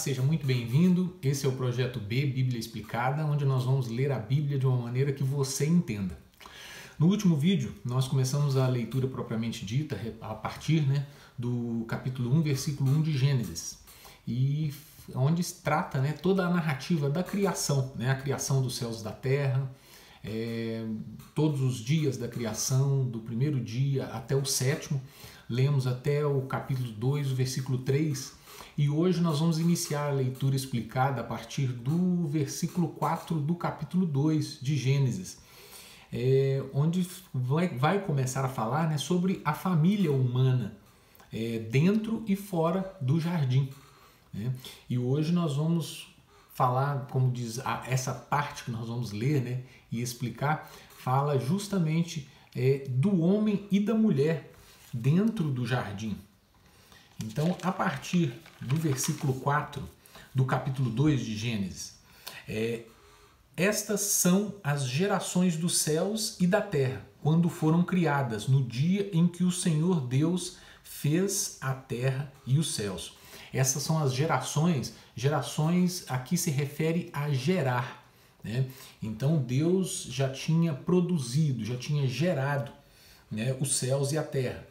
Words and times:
seja 0.00 0.22
muito 0.22 0.46
bem-vindo. 0.46 1.14
Esse 1.22 1.44
é 1.44 1.48
o 1.48 1.52
projeto 1.52 2.00
B, 2.00 2.24
Bíblia 2.24 2.58
Explicada, 2.58 3.22
onde 3.26 3.44
nós 3.44 3.64
vamos 3.64 3.88
ler 3.88 4.10
a 4.10 4.18
Bíblia 4.18 4.58
de 4.58 4.66
uma 4.66 4.84
maneira 4.84 5.12
que 5.12 5.22
você 5.22 5.66
entenda. 5.66 6.18
No 6.98 7.06
último 7.06 7.36
vídeo, 7.36 7.74
nós 7.84 8.08
começamos 8.08 8.56
a 8.56 8.66
leitura 8.66 9.06
propriamente 9.06 9.62
dita, 9.62 10.00
a 10.22 10.34
partir 10.34 10.86
né, 10.86 11.06
do 11.38 11.84
capítulo 11.86 12.34
1, 12.34 12.40
versículo 12.40 12.90
1 12.90 13.02
de 13.02 13.18
Gênesis, 13.18 13.78
e 14.26 14.72
onde 15.14 15.44
se 15.44 15.56
trata 15.62 16.00
né, 16.00 16.12
toda 16.12 16.46
a 16.46 16.50
narrativa 16.50 17.10
da 17.10 17.22
criação, 17.22 17.92
né, 17.94 18.10
a 18.10 18.14
criação 18.14 18.62
dos 18.62 18.76
céus 18.76 19.02
e 19.02 19.04
da 19.04 19.12
terra, 19.12 19.70
é, 20.24 20.82
todos 21.34 21.60
os 21.60 21.76
dias 21.76 22.16
da 22.16 22.26
criação, 22.26 23.04
do 23.04 23.18
primeiro 23.20 23.60
dia 23.60 24.06
até 24.06 24.34
o 24.34 24.46
sétimo. 24.46 25.00
Lemos 25.46 25.86
até 25.86 26.24
o 26.24 26.42
capítulo 26.42 26.90
2, 26.92 27.32
o 27.32 27.34
versículo 27.34 27.78
3, 27.78 28.39
e 28.76 28.88
hoje 28.88 29.20
nós 29.20 29.40
vamos 29.40 29.58
iniciar 29.58 30.08
a 30.08 30.12
leitura 30.12 30.56
explicada 30.56 31.20
a 31.20 31.24
partir 31.24 31.66
do 31.66 32.26
versículo 32.26 32.88
4 32.88 33.38
do 33.40 33.54
capítulo 33.54 34.06
2 34.06 34.58
de 34.60 34.76
Gênesis, 34.76 35.38
é, 36.12 36.62
onde 36.72 37.06
vai, 37.32 37.68
vai, 37.68 38.00
começar 38.00 38.44
a 38.44 38.48
falar 38.48 38.88
né, 38.88 38.98
sobre 38.98 39.40
a 39.44 39.52
família 39.52 40.10
humana 40.10 40.76
é, 41.32 41.58
dentro 41.58 42.24
e 42.26 42.34
fora 42.34 42.96
do 43.00 43.20
jardim. 43.20 43.68
Né? 44.32 44.52
E 44.88 44.98
hoje 44.98 45.32
nós 45.32 45.56
vamos 45.56 46.08
falar, 46.54 47.06
como 47.10 47.30
diz 47.30 47.58
a, 47.60 47.84
essa 47.86 48.12
parte 48.12 48.64
que 48.64 48.70
nós 48.70 48.88
vamos 48.88 49.12
ler 49.12 49.42
né, 49.42 49.62
e 49.90 50.00
explicar, 50.00 50.70
fala 50.96 51.38
justamente 51.38 52.28
é, 52.54 52.84
do 52.88 53.22
homem 53.22 53.66
e 53.70 53.80
da 53.80 53.94
mulher 53.94 54.52
dentro 54.92 55.44
do 55.50 55.66
jardim. 55.66 56.16
Então, 57.22 57.56
a 57.62 57.70
partir 57.70 58.32
do 58.60 58.76
versículo 58.76 59.34
4 59.34 59.82
do 60.34 60.44
capítulo 60.44 60.90
2 60.90 61.24
de 61.24 61.36
Gênesis, 61.36 61.94
é, 62.48 62.82
estas 63.56 64.00
são 64.00 64.54
as 64.62 64.86
gerações 64.86 65.56
dos 65.56 65.78
céus 65.78 66.36
e 66.40 66.46
da 66.46 66.60
terra, 66.60 67.04
quando 67.22 67.48
foram 67.48 67.82
criadas, 67.82 68.46
no 68.46 68.62
dia 68.62 69.10
em 69.12 69.26
que 69.26 69.44
o 69.44 69.52
Senhor 69.52 70.00
Deus 70.00 70.56
fez 70.82 71.58
a 71.60 71.74
terra 71.74 72.32
e 72.46 72.58
os 72.58 72.74
céus. 72.74 73.14
Essas 73.52 73.82
são 73.82 73.98
as 73.98 74.14
gerações, 74.14 74.94
gerações 75.14 76.04
aqui 76.08 76.36
se 76.36 76.50
refere 76.50 77.10
a 77.12 77.30
gerar. 77.30 78.04
Né? 78.42 78.66
Então 79.02 79.36
Deus 79.36 80.06
já 80.08 80.28
tinha 80.30 80.72
produzido, 80.72 81.64
já 81.64 81.76
tinha 81.76 82.06
gerado 82.06 82.72
né, 83.30 83.56
os 83.60 83.76
céus 83.76 84.12
e 84.12 84.18
a 84.18 84.22
terra. 84.22 84.66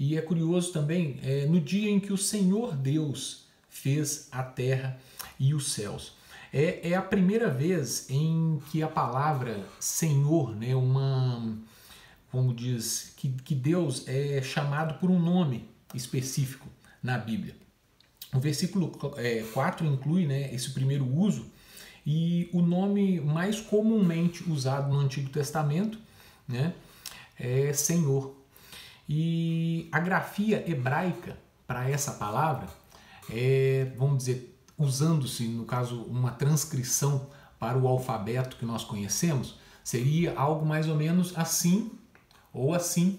E 0.00 0.16
é 0.16 0.22
curioso 0.22 0.72
também, 0.72 1.20
é, 1.22 1.44
no 1.44 1.60
dia 1.60 1.90
em 1.90 2.00
que 2.00 2.10
o 2.10 2.16
Senhor 2.16 2.74
Deus 2.74 3.44
fez 3.68 4.28
a 4.32 4.42
terra 4.42 4.98
e 5.38 5.52
os 5.52 5.72
céus. 5.72 6.14
É, 6.50 6.88
é 6.88 6.94
a 6.94 7.02
primeira 7.02 7.50
vez 7.50 8.08
em 8.08 8.58
que 8.70 8.82
a 8.82 8.88
palavra 8.88 9.62
Senhor, 9.78 10.56
né, 10.56 10.74
uma, 10.74 11.54
como 12.32 12.54
diz, 12.54 13.12
que, 13.14 13.28
que 13.28 13.54
Deus 13.54 14.08
é 14.08 14.40
chamado 14.40 14.98
por 14.98 15.10
um 15.10 15.20
nome 15.20 15.68
específico 15.94 16.66
na 17.02 17.18
Bíblia. 17.18 17.54
O 18.32 18.40
versículo 18.40 18.98
é, 19.18 19.44
4 19.52 19.86
inclui 19.86 20.24
né, 20.24 20.52
esse 20.54 20.70
primeiro 20.70 21.06
uso 21.06 21.44
e 22.06 22.48
o 22.54 22.62
nome 22.62 23.20
mais 23.20 23.60
comumente 23.60 24.50
usado 24.50 24.90
no 24.90 24.98
Antigo 24.98 25.28
Testamento 25.28 25.98
né, 26.48 26.72
é 27.38 27.70
Senhor. 27.74 28.39
E 29.12 29.88
a 29.90 29.98
grafia 29.98 30.62
hebraica 30.70 31.36
para 31.66 31.90
essa 31.90 32.12
palavra 32.12 32.68
é, 33.28 33.92
vamos 33.96 34.18
dizer, 34.18 34.56
usando-se, 34.78 35.48
no 35.48 35.64
caso, 35.64 36.02
uma 36.04 36.30
transcrição 36.30 37.28
para 37.58 37.76
o 37.76 37.88
alfabeto 37.88 38.56
que 38.56 38.64
nós 38.64 38.84
conhecemos, 38.84 39.58
seria 39.82 40.32
algo 40.36 40.64
mais 40.64 40.88
ou 40.88 40.94
menos 40.94 41.36
assim 41.36 41.90
ou 42.52 42.72
assim. 42.72 43.18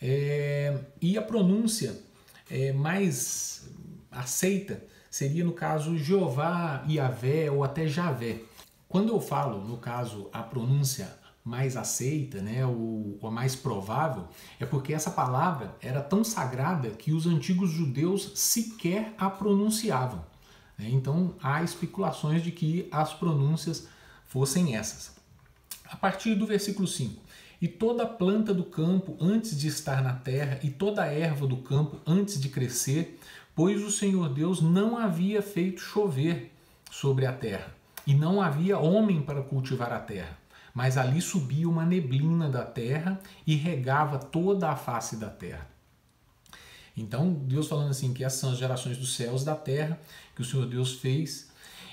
É, 0.00 0.78
e 1.02 1.18
a 1.18 1.22
pronúncia 1.22 2.00
é, 2.48 2.72
mais 2.72 3.68
aceita 4.08 4.84
seria, 5.10 5.44
no 5.44 5.52
caso, 5.52 5.98
Jeová, 5.98 6.84
Iavé 6.88 7.50
ou 7.50 7.64
até 7.64 7.88
Javé. 7.88 8.40
Quando 8.88 9.08
eu 9.08 9.20
falo, 9.20 9.66
no 9.66 9.78
caso, 9.78 10.28
a 10.32 10.44
pronúncia 10.44 11.12
mais 11.46 11.76
aceita, 11.76 12.42
né, 12.42 12.66
ou, 12.66 13.16
ou 13.22 13.30
mais 13.30 13.54
provável, 13.54 14.26
é 14.58 14.66
porque 14.66 14.92
essa 14.92 15.12
palavra 15.12 15.76
era 15.80 16.02
tão 16.02 16.24
sagrada 16.24 16.90
que 16.90 17.12
os 17.12 17.24
antigos 17.24 17.70
judeus 17.70 18.32
sequer 18.34 19.14
a 19.16 19.30
pronunciavam. 19.30 20.26
Né? 20.76 20.88
Então 20.90 21.36
há 21.40 21.62
especulações 21.62 22.42
de 22.42 22.50
que 22.50 22.88
as 22.90 23.14
pronúncias 23.14 23.86
fossem 24.26 24.74
essas. 24.74 25.14
A 25.88 25.94
partir 25.94 26.34
do 26.34 26.48
versículo 26.48 26.88
5: 26.88 27.22
E 27.62 27.68
toda 27.68 28.04
planta 28.04 28.52
do 28.52 28.64
campo 28.64 29.16
antes 29.20 29.56
de 29.56 29.68
estar 29.68 30.02
na 30.02 30.14
terra, 30.14 30.58
e 30.64 30.70
toda 30.70 31.06
erva 31.06 31.46
do 31.46 31.58
campo 31.58 32.00
antes 32.04 32.40
de 32.40 32.48
crescer, 32.48 33.20
pois 33.54 33.84
o 33.84 33.90
Senhor 33.92 34.28
Deus 34.30 34.60
não 34.60 34.98
havia 34.98 35.40
feito 35.40 35.80
chover 35.80 36.52
sobre 36.90 37.24
a 37.24 37.32
terra, 37.32 37.72
e 38.04 38.14
não 38.14 38.42
havia 38.42 38.80
homem 38.80 39.22
para 39.22 39.42
cultivar 39.42 39.92
a 39.92 40.00
terra 40.00 40.36
mas 40.76 40.98
ali 40.98 41.22
subia 41.22 41.66
uma 41.66 41.86
neblina 41.86 42.50
da 42.50 42.62
terra 42.62 43.18
e 43.46 43.56
regava 43.56 44.18
toda 44.18 44.68
a 44.68 44.76
face 44.76 45.16
da 45.16 45.30
terra. 45.30 45.66
Então, 46.94 47.32
Deus 47.32 47.66
falando 47.66 47.88
assim 47.88 48.12
que 48.12 48.22
essas 48.22 48.40
são 48.40 48.50
as 48.50 48.58
gerações 48.58 48.98
dos 48.98 49.16
céus 49.16 49.42
da 49.42 49.54
terra 49.54 49.98
que 50.34 50.42
o 50.42 50.44
Senhor 50.44 50.66
Deus 50.66 50.92
fez 50.92 51.48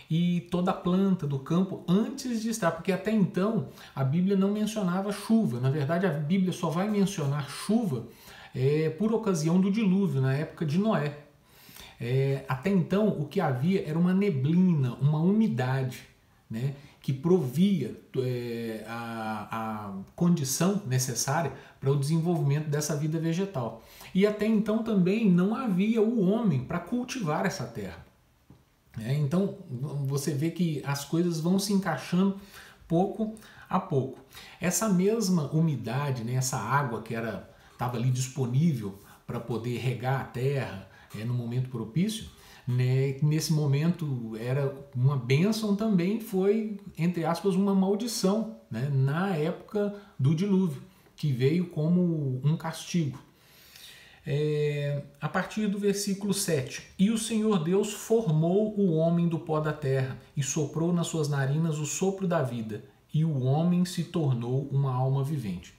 e 0.09 0.41
toda 0.51 0.71
a 0.71 0.73
planta 0.73 1.25
do 1.25 1.39
campo 1.39 1.85
antes 1.87 2.41
de 2.41 2.49
estar, 2.49 2.71
porque 2.71 2.91
até 2.91 3.09
então 3.09 3.69
a 3.95 4.03
Bíblia 4.03 4.35
não 4.35 4.51
mencionava 4.51 5.13
chuva. 5.13 5.61
Na 5.61 5.69
verdade, 5.69 6.05
a 6.05 6.09
Bíblia 6.11 6.51
só 6.51 6.69
vai 6.69 6.89
mencionar 6.89 7.49
chuva 7.49 8.05
é, 8.53 8.89
por 8.89 9.13
ocasião 9.13 9.61
do 9.61 9.71
dilúvio, 9.71 10.19
na 10.19 10.33
época 10.33 10.65
de 10.65 10.77
Noé. 10.77 11.19
É, 12.01 12.43
até 12.49 12.69
então, 12.69 13.07
o 13.07 13.29
que 13.29 13.39
havia 13.39 13.87
era 13.87 13.97
uma 13.97 14.13
neblina, 14.13 14.95
uma 14.95 15.19
umidade, 15.19 16.01
né? 16.51 16.75
Que 17.03 17.11
provia 17.11 17.99
é, 18.17 18.85
a, 18.87 19.47
a 19.51 19.93
condição 20.15 20.81
necessária 20.87 21.51
para 21.77 21.91
o 21.91 21.99
desenvolvimento 21.99 22.69
dessa 22.69 22.95
vida 22.95 23.19
vegetal. 23.19 23.83
E 24.15 24.25
até 24.25 24.47
então 24.47 24.81
também 24.81 25.29
não 25.29 25.53
havia 25.53 26.01
o 26.01 26.21
homem 26.21 26.63
para 26.63 26.79
cultivar 26.79 27.45
essa 27.45 27.65
terra. 27.65 28.05
É, 29.01 29.13
então 29.15 29.57
você 30.05 30.33
vê 30.33 30.49
que 30.49 30.81
as 30.85 31.03
coisas 31.03 31.41
vão 31.41 31.59
se 31.59 31.73
encaixando 31.73 32.39
pouco 32.87 33.35
a 33.69 33.81
pouco. 33.81 34.19
Essa 34.61 34.87
mesma 34.87 35.51
umidade, 35.51 36.23
né, 36.23 36.35
essa 36.35 36.57
água 36.57 37.01
que 37.01 37.13
era 37.13 37.51
estava 37.73 37.97
ali 37.97 38.11
disponível 38.11 38.97
para 39.27 39.41
poder 39.41 39.77
regar 39.77 40.21
a 40.21 40.23
terra 40.23 40.89
é, 41.19 41.25
no 41.25 41.33
momento 41.33 41.69
propício, 41.69 42.29
né, 42.67 43.17
nesse 43.21 43.51
momento 43.51 44.37
era 44.39 44.73
uma 44.95 45.17
bênção 45.17 45.75
também 45.75 46.19
foi, 46.19 46.79
entre 46.97 47.25
aspas, 47.25 47.55
uma 47.55 47.75
maldição 47.75 48.55
né, 48.71 48.89
na 48.91 49.35
época 49.35 49.93
do 50.17 50.33
dilúvio, 50.33 50.81
que 51.15 51.31
veio 51.31 51.67
como 51.67 52.41
um 52.43 52.55
castigo. 52.55 53.19
É, 54.25 55.03
a 55.19 55.27
partir 55.27 55.67
do 55.67 55.77
versículo 55.77 56.33
7: 56.33 56.81
E 56.97 57.11
o 57.11 57.17
Senhor 57.17 57.61
Deus 57.61 57.91
formou 57.91 58.73
o 58.79 58.93
homem 58.93 59.27
do 59.27 59.37
pó 59.37 59.59
da 59.59 59.73
terra 59.73 60.17
e 60.35 60.41
soprou 60.41 60.93
nas 60.93 61.07
suas 61.07 61.27
narinas 61.27 61.77
o 61.77 61.85
sopro 61.85 62.25
da 62.25 62.41
vida, 62.41 62.85
e 63.13 63.25
o 63.25 63.43
homem 63.43 63.83
se 63.83 64.05
tornou 64.05 64.69
uma 64.71 64.93
alma 64.93 65.23
vivente. 65.23 65.73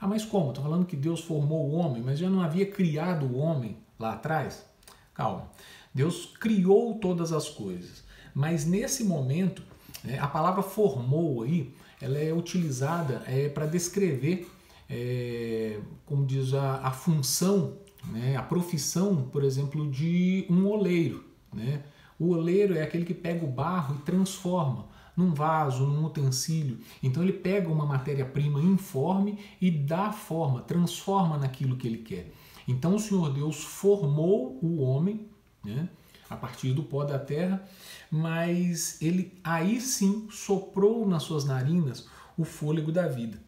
Ah, 0.00 0.06
mas 0.06 0.24
como? 0.24 0.50
Estou 0.50 0.62
falando 0.62 0.86
que 0.86 0.94
Deus 0.94 1.20
formou 1.20 1.68
o 1.68 1.74
homem, 1.74 2.00
mas 2.00 2.20
já 2.20 2.30
não 2.30 2.40
havia 2.40 2.66
criado 2.66 3.26
o 3.26 3.36
homem 3.36 3.76
lá 3.98 4.12
atrás? 4.12 4.64
Calma. 5.12 5.50
Deus 5.94 6.26
criou 6.38 6.94
todas 6.98 7.32
as 7.32 7.48
coisas. 7.48 8.04
Mas 8.34 8.64
nesse 8.64 9.04
momento, 9.04 9.62
né, 10.04 10.18
a 10.18 10.26
palavra 10.26 10.62
formou 10.62 11.42
aí, 11.42 11.74
ela 12.00 12.18
é 12.18 12.32
utilizada 12.32 13.22
é, 13.26 13.48
para 13.48 13.66
descrever, 13.66 14.48
é, 14.88 15.80
como 16.06 16.24
diz 16.24 16.54
a, 16.54 16.76
a 16.76 16.90
função, 16.90 17.78
né, 18.12 18.36
a 18.36 18.42
profissão, 18.42 19.28
por 19.32 19.42
exemplo, 19.42 19.90
de 19.90 20.46
um 20.48 20.66
oleiro. 20.66 21.24
Né? 21.52 21.82
O 22.18 22.30
oleiro 22.30 22.76
é 22.76 22.82
aquele 22.82 23.04
que 23.04 23.14
pega 23.14 23.44
o 23.44 23.48
barro 23.48 23.96
e 23.96 24.02
transforma 24.02 24.86
num 25.16 25.34
vaso, 25.34 25.84
num 25.84 26.04
utensílio. 26.04 26.78
Então 27.02 27.24
ele 27.24 27.32
pega 27.32 27.68
uma 27.68 27.84
matéria-prima 27.84 28.60
informe 28.60 29.36
e 29.60 29.68
dá 29.68 30.12
forma, 30.12 30.60
transforma 30.60 31.36
naquilo 31.36 31.76
que 31.76 31.88
ele 31.88 31.98
quer. 31.98 32.32
Então 32.68 32.94
o 32.94 33.00
Senhor 33.00 33.32
Deus 33.32 33.64
formou 33.64 34.58
o 34.62 34.80
homem 34.80 35.28
né? 35.64 35.88
a 36.28 36.36
partir 36.36 36.72
do 36.72 36.82
pó 36.82 37.04
da 37.04 37.18
terra, 37.18 37.62
mas 38.10 39.00
ele 39.00 39.38
aí 39.42 39.80
sim 39.80 40.28
soprou 40.30 41.06
nas 41.06 41.22
suas 41.22 41.44
narinas 41.44 42.06
o 42.36 42.44
fôlego 42.44 42.92
da 42.92 43.08
vida. 43.08 43.38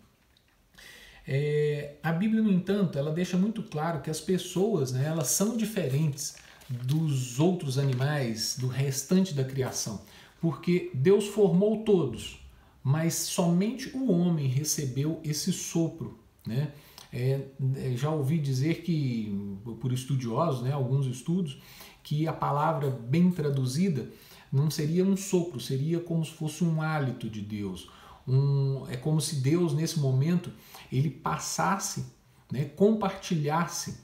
É, 1.27 1.95
a 2.03 2.13
Bíblia, 2.13 2.43
no 2.43 2.51
entanto, 2.51 2.99
ela 2.99 3.13
deixa 3.13 3.37
muito 3.37 3.63
claro 3.63 4.01
que 4.01 4.11
as 4.11 4.21
pessoas 4.21 4.93
né, 4.93 5.05
elas 5.05 5.29
são 5.29 5.57
diferentes 5.57 6.37
dos 6.69 7.39
outros 7.39 7.79
animais, 7.79 8.57
do 8.59 8.67
restante 8.67 9.35
da 9.35 9.45
criação, 9.45 10.01
porque 10.41 10.91
Deus 10.95 11.27
formou 11.27 11.85
todos, 11.85 12.41
mas 12.83 13.15
somente 13.15 13.95
o 13.97 14.11
homem 14.11 14.47
recebeu 14.47 15.21
esse 15.23 15.53
sopro, 15.53 16.19
né? 16.47 16.73
É, 17.13 17.41
é, 17.77 17.97
já 17.97 18.09
ouvi 18.09 18.39
dizer 18.39 18.83
que, 18.83 19.59
por 19.81 19.93
estudiosos, 19.93 20.63
né, 20.63 20.71
alguns 20.71 21.07
estudos, 21.07 21.61
que 22.11 22.27
a 22.27 22.33
palavra 22.33 22.91
bem 22.91 23.31
traduzida 23.31 24.11
não 24.51 24.69
seria 24.69 25.05
um 25.05 25.17
sopro, 25.17 25.61
seria 25.61 26.01
como 26.01 26.25
se 26.25 26.33
fosse 26.33 26.65
um 26.65 26.83
hálito 26.83 27.31
de 27.31 27.41
Deus. 27.41 27.89
Um, 28.27 28.85
é 28.89 28.97
como 28.97 29.21
se 29.21 29.37
Deus, 29.37 29.73
nesse 29.73 30.01
momento, 30.01 30.51
ele 30.91 31.09
passasse, 31.09 32.07
né, 32.51 32.65
compartilhasse 32.65 33.99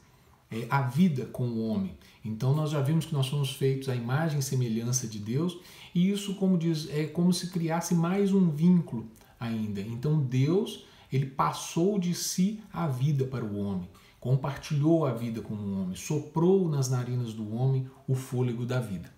é, 0.49 0.69
a 0.71 0.83
vida 0.83 1.27
com 1.27 1.49
o 1.49 1.67
homem. 1.67 1.99
Então 2.25 2.55
nós 2.55 2.71
já 2.71 2.81
vimos 2.81 3.07
que 3.07 3.13
nós 3.13 3.27
somos 3.27 3.51
feitos 3.51 3.89
à 3.89 3.97
imagem 3.97 4.39
e 4.39 4.43
semelhança 4.43 5.09
de 5.09 5.19
Deus, 5.19 5.59
e 5.93 6.09
isso, 6.09 6.37
como 6.37 6.57
diz, 6.57 6.89
é 6.91 7.07
como 7.07 7.33
se 7.33 7.51
criasse 7.51 7.93
mais 7.93 8.33
um 8.33 8.51
vínculo 8.51 9.11
ainda. 9.41 9.81
Então 9.81 10.23
Deus 10.23 10.87
ele 11.13 11.27
passou 11.27 11.99
de 11.99 12.15
si 12.15 12.61
a 12.73 12.87
vida 12.87 13.25
para 13.25 13.45
o 13.45 13.57
homem, 13.59 13.89
compartilhou 14.27 15.07
a 15.07 15.13
vida 15.13 15.41
com 15.41 15.55
o 15.55 15.81
homem, 15.81 15.95
soprou 15.95 16.69
nas 16.69 16.91
narinas 16.91 17.33
do 17.33 17.55
homem 17.55 17.89
o 18.09 18.17
fôlego 18.17 18.67
da 18.67 18.81
vida. 18.81 19.09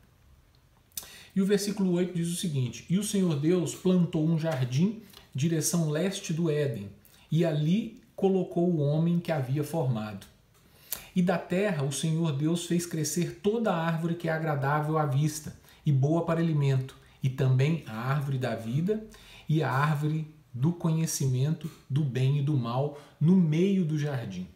E 1.34 1.40
o 1.40 1.46
versículo 1.46 1.92
8 1.92 2.14
diz 2.14 2.28
o 2.28 2.36
seguinte: 2.36 2.84
E 2.90 2.98
o 2.98 3.02
Senhor 3.02 3.34
Deus 3.40 3.74
plantou 3.74 4.28
um 4.28 4.38
jardim, 4.38 5.00
direção 5.34 5.88
leste 5.88 6.34
do 6.34 6.50
Éden, 6.50 6.90
e 7.32 7.42
ali 7.42 8.02
colocou 8.14 8.68
o 8.68 8.80
homem 8.80 9.18
que 9.18 9.32
havia 9.32 9.64
formado. 9.64 10.26
E 11.16 11.22
da 11.22 11.38
terra 11.38 11.84
o 11.84 11.92
Senhor 11.92 12.32
Deus 12.32 12.66
fez 12.66 12.84
crescer 12.84 13.40
toda 13.42 13.72
a 13.72 13.82
árvore 13.82 14.14
que 14.14 14.28
é 14.28 14.32
agradável 14.32 14.98
à 14.98 15.06
vista 15.06 15.56
e 15.86 15.90
boa 15.90 16.26
para 16.26 16.38
alimento, 16.38 16.94
e 17.22 17.30
também 17.30 17.82
a 17.86 17.96
árvore 17.96 18.36
da 18.36 18.54
vida 18.54 19.02
e 19.48 19.62
a 19.62 19.72
árvore 19.72 20.26
do 20.52 20.70
conhecimento 20.70 21.70
do 21.88 22.04
bem 22.04 22.40
e 22.40 22.42
do 22.42 22.58
mal 22.58 23.00
no 23.18 23.34
meio 23.34 23.86
do 23.86 23.98
jardim. 23.98 24.46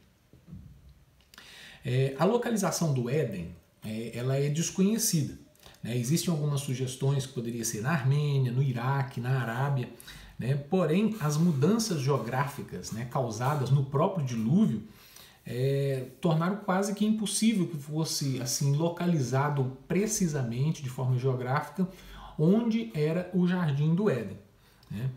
É, 1.84 2.14
a 2.18 2.24
localização 2.24 2.92
do 2.92 3.10
Éden 3.10 3.54
é, 3.84 4.16
ela 4.16 4.36
é 4.36 4.48
desconhecida. 4.48 5.38
Né? 5.82 5.96
Existem 5.96 6.32
algumas 6.32 6.60
sugestões 6.60 7.26
que 7.26 7.32
poderia 7.32 7.64
ser 7.64 7.82
na 7.82 7.90
Armênia, 7.90 8.52
no 8.52 8.62
Iraque, 8.62 9.20
na 9.20 9.40
Arábia, 9.40 9.88
né? 10.38 10.54
porém 10.54 11.16
as 11.20 11.36
mudanças 11.36 12.00
geográficas 12.00 12.92
né, 12.92 13.06
causadas 13.10 13.70
no 13.70 13.84
próprio 13.84 14.24
dilúvio 14.24 14.82
é, 15.44 16.06
tornaram 16.20 16.56
quase 16.56 16.94
que 16.94 17.04
impossível 17.04 17.66
que 17.66 17.76
fosse 17.76 18.40
assim 18.40 18.76
localizado 18.76 19.76
precisamente 19.88 20.82
de 20.82 20.88
forma 20.88 21.18
geográfica 21.18 21.88
onde 22.38 22.90
era 22.94 23.30
o 23.34 23.46
jardim 23.46 23.94
do 23.94 24.08
Éden. 24.08 24.38
Né? 24.90 25.10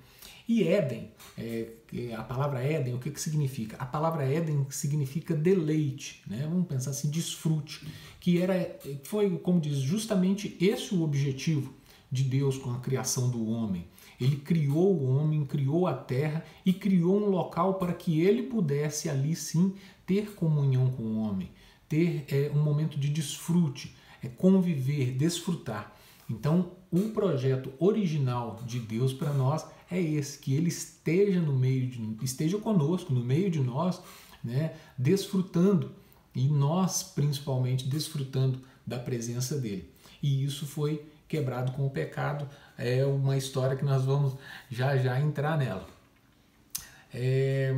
E 0.48 0.68
Éden, 0.68 1.12
é, 1.38 1.70
a 2.16 2.24
palavra 2.24 2.62
Éden, 2.64 2.94
o 2.94 3.00
que, 3.00 3.10
que 3.10 3.20
significa? 3.20 3.78
A 3.78 3.86
palavra 3.86 4.24
Éden 4.24 4.66
significa 4.70 5.34
deleite, 5.34 6.22
né? 6.28 6.46
vamos 6.48 6.68
pensar 6.68 6.92
assim, 6.92 7.10
desfrute, 7.10 7.88
que 8.20 8.40
era, 8.40 8.78
foi, 9.04 9.38
como 9.40 9.60
diz, 9.60 9.78
justamente 9.78 10.56
esse 10.62 10.94
o 10.94 11.02
objetivo 11.02 11.74
de 12.12 12.24
Deus 12.24 12.58
com 12.58 12.72
a 12.72 12.80
criação 12.80 13.30
do 13.30 13.48
homem. 13.50 13.88
Ele 14.22 14.38
criou 14.38 14.96
o 14.96 15.18
homem, 15.18 15.46
criou 15.46 15.88
a 15.88 15.94
terra 15.94 16.46
e 16.66 16.72
criou 16.72 17.18
um 17.18 17.30
local 17.30 17.76
para 17.76 17.94
que 17.94 18.22
ele 18.22 18.44
pudesse 18.44 19.10
ali 19.10 19.36
sim 19.36 19.74
ter 20.06 20.36
comunhão 20.36 20.92
com 20.92 21.04
o 21.04 21.18
homem, 21.18 21.52
ter 21.90 22.24
é, 22.30 22.52
um 22.54 22.62
momento 22.62 23.00
de 23.00 23.10
desfrute, 23.10 23.96
é, 24.24 24.28
conviver, 24.28 25.12
desfrutar. 25.12 25.94
Então, 26.30 26.72
o 26.92 27.10
projeto 27.10 27.74
original 27.80 28.62
de 28.66 28.80
Deus 28.80 29.12
para 29.12 29.34
nós 29.34 29.66
é 29.90 30.02
esse, 30.02 30.40
que 30.40 30.54
ele 30.54 30.70
esteja 30.70 31.40
no 31.40 31.54
meio 31.54 31.88
de, 31.88 32.26
esteja 32.26 32.58
conosco, 32.58 33.14
no 33.14 33.24
meio 33.24 33.50
de 33.50 33.60
nós, 33.60 34.02
né, 34.44 34.74
desfrutando 34.98 35.92
e 36.34 36.48
nós 36.48 37.04
principalmente 37.04 37.88
desfrutando 37.88 38.62
da 38.86 39.00
presença 39.00 39.58
dele. 39.58 39.90
E 40.22 40.44
isso 40.44 40.66
foi 40.66 41.06
quebrado 41.28 41.72
com 41.72 41.86
o 41.86 41.90
pecado, 41.90 42.48
é 42.78 43.06
uma 43.06 43.38
história 43.38 43.76
que 43.76 43.86
nós 43.86 44.04
vamos 44.04 44.36
já 44.70 44.98
já 44.98 45.20
entrar 45.20 45.58
nela. 45.58 45.88
É, 47.14 47.76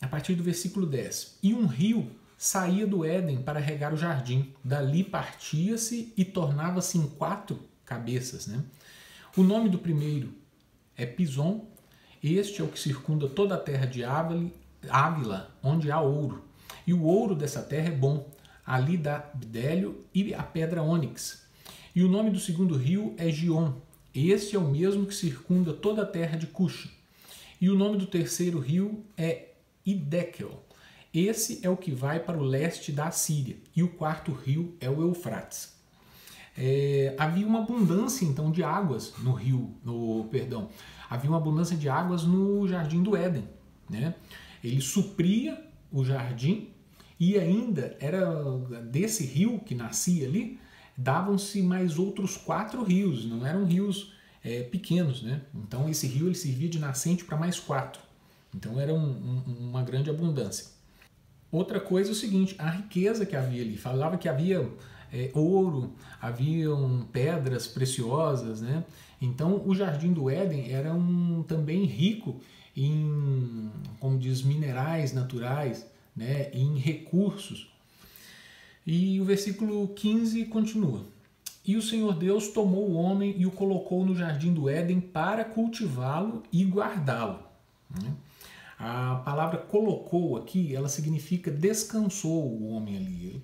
a 0.00 0.08
partir 0.08 0.34
do 0.34 0.42
versículo 0.42 0.86
10. 0.86 1.38
E 1.42 1.54
um 1.54 1.66
rio 1.66 2.10
saía 2.36 2.86
do 2.86 3.04
Éden 3.04 3.42
para 3.42 3.60
regar 3.60 3.92
o 3.92 3.96
jardim, 3.96 4.52
dali 4.62 5.04
partia-se 5.04 6.12
e 6.16 6.24
tornava-se 6.24 6.98
em 6.98 7.06
quatro 7.06 7.60
cabeças. 7.84 8.46
Né? 8.46 8.62
O 9.36 9.42
nome 9.42 9.68
do 9.68 9.78
primeiro 9.78 10.32
é 10.96 11.06
Pison. 11.06 11.66
Este 12.22 12.60
é 12.60 12.64
o 12.64 12.68
que 12.68 12.78
circunda 12.78 13.28
toda 13.28 13.54
a 13.54 13.58
terra 13.58 13.86
de 13.86 14.02
Ávila, 14.02 15.50
onde 15.62 15.90
há 15.90 16.00
ouro. 16.00 16.44
E 16.86 16.94
o 16.94 17.02
ouro 17.02 17.34
dessa 17.34 17.62
terra 17.62 17.88
é 17.88 17.96
bom. 17.96 18.30
Ali 18.64 18.96
dá 18.96 19.18
bidélio 19.34 20.04
e 20.14 20.32
a 20.32 20.42
pedra 20.42 20.82
ônix. 20.82 21.44
E 21.94 22.02
o 22.02 22.08
nome 22.08 22.30
do 22.30 22.40
segundo 22.40 22.76
rio 22.76 23.14
é 23.18 23.30
Gion. 23.30 23.74
Este 24.14 24.56
é 24.56 24.58
o 24.58 24.70
mesmo 24.70 25.06
que 25.06 25.14
circunda 25.14 25.72
toda 25.72 26.02
a 26.02 26.06
terra 26.06 26.38
de 26.38 26.46
Cush. 26.46 26.88
E 27.60 27.68
o 27.68 27.74
nome 27.74 27.98
do 27.98 28.06
terceiro 28.06 28.58
rio 28.58 29.04
é 29.16 29.48
Idekel. 29.84 30.62
Esse 31.12 31.60
é 31.62 31.68
o 31.68 31.76
que 31.76 31.92
vai 31.92 32.20
para 32.20 32.38
o 32.38 32.42
leste 32.42 32.90
da 32.90 33.10
Síria. 33.10 33.56
E 33.76 33.82
o 33.82 33.88
quarto 33.88 34.32
rio 34.32 34.76
é 34.80 34.88
o 34.88 35.02
Eufrates 35.02 35.73
é, 36.56 37.14
havia 37.18 37.46
uma 37.46 37.60
abundância 37.60 38.24
então 38.24 38.50
de 38.50 38.62
águas 38.62 39.12
no 39.18 39.32
rio, 39.32 39.74
no 39.84 40.24
perdão, 40.30 40.68
havia 41.10 41.30
uma 41.30 41.38
abundância 41.38 41.76
de 41.76 41.88
águas 41.88 42.24
no 42.24 42.66
jardim 42.68 43.02
do 43.02 43.16
Éden, 43.16 43.48
né? 43.88 44.14
Ele 44.62 44.80
supria 44.80 45.62
o 45.92 46.04
jardim 46.04 46.68
e 47.18 47.38
ainda 47.38 47.96
era 48.00 48.24
desse 48.90 49.24
rio 49.26 49.60
que 49.60 49.74
nascia 49.74 50.26
ali 50.26 50.58
davam-se 50.96 51.60
mais 51.60 51.98
outros 51.98 52.36
quatro 52.36 52.82
rios, 52.84 53.24
não 53.26 53.44
eram 53.44 53.64
rios 53.64 54.12
é, 54.44 54.62
pequenos, 54.62 55.22
né? 55.22 55.42
Então 55.54 55.88
esse 55.88 56.06
rio 56.06 56.26
ele 56.26 56.34
servia 56.34 56.68
de 56.68 56.78
nascente 56.78 57.24
para 57.24 57.36
mais 57.36 57.58
quatro, 57.58 58.00
então 58.54 58.80
era 58.80 58.94
um, 58.94 58.98
um, 58.98 59.68
uma 59.70 59.82
grande 59.82 60.08
abundância. 60.08 60.66
Outra 61.50 61.80
coisa 61.80 62.10
é 62.10 62.12
o 62.12 62.16
seguinte, 62.16 62.54
a 62.58 62.68
riqueza 62.68 63.24
que 63.26 63.36
havia 63.36 63.62
ali, 63.62 63.76
falava 63.76 64.18
que 64.18 64.28
havia 64.28 64.68
é, 65.12 65.30
ouro, 65.34 65.92
haviam 66.20 67.06
pedras 67.12 67.66
preciosas, 67.66 68.60
né? 68.60 68.84
Então 69.20 69.62
o 69.64 69.74
Jardim 69.74 70.12
do 70.12 70.28
Éden 70.28 70.70
era 70.70 70.92
um, 70.92 71.42
também 71.42 71.84
rico 71.84 72.40
em, 72.76 73.70
como 74.00 74.18
diz, 74.18 74.42
minerais 74.42 75.12
naturais, 75.12 75.86
né? 76.16 76.50
em 76.52 76.78
recursos. 76.78 77.68
E 78.86 79.20
o 79.20 79.24
versículo 79.24 79.88
15 79.88 80.44
continua. 80.46 81.04
E 81.66 81.76
o 81.76 81.82
Senhor 81.82 82.14
Deus 82.14 82.48
tomou 82.48 82.90
o 82.90 82.94
homem 82.94 83.34
e 83.38 83.46
o 83.46 83.50
colocou 83.50 84.04
no 84.04 84.14
jardim 84.14 84.52
do 84.52 84.68
Éden 84.68 85.00
para 85.00 85.44
cultivá-lo 85.44 86.42
e 86.52 86.62
guardá-lo. 86.64 87.38
Né? 88.02 88.12
A 88.86 89.16
palavra 89.24 89.56
colocou 89.56 90.36
aqui, 90.36 90.76
ela 90.76 90.90
significa 90.90 91.50
descansou 91.50 92.44
o 92.44 92.68
homem 92.68 92.98
ali. 92.98 93.42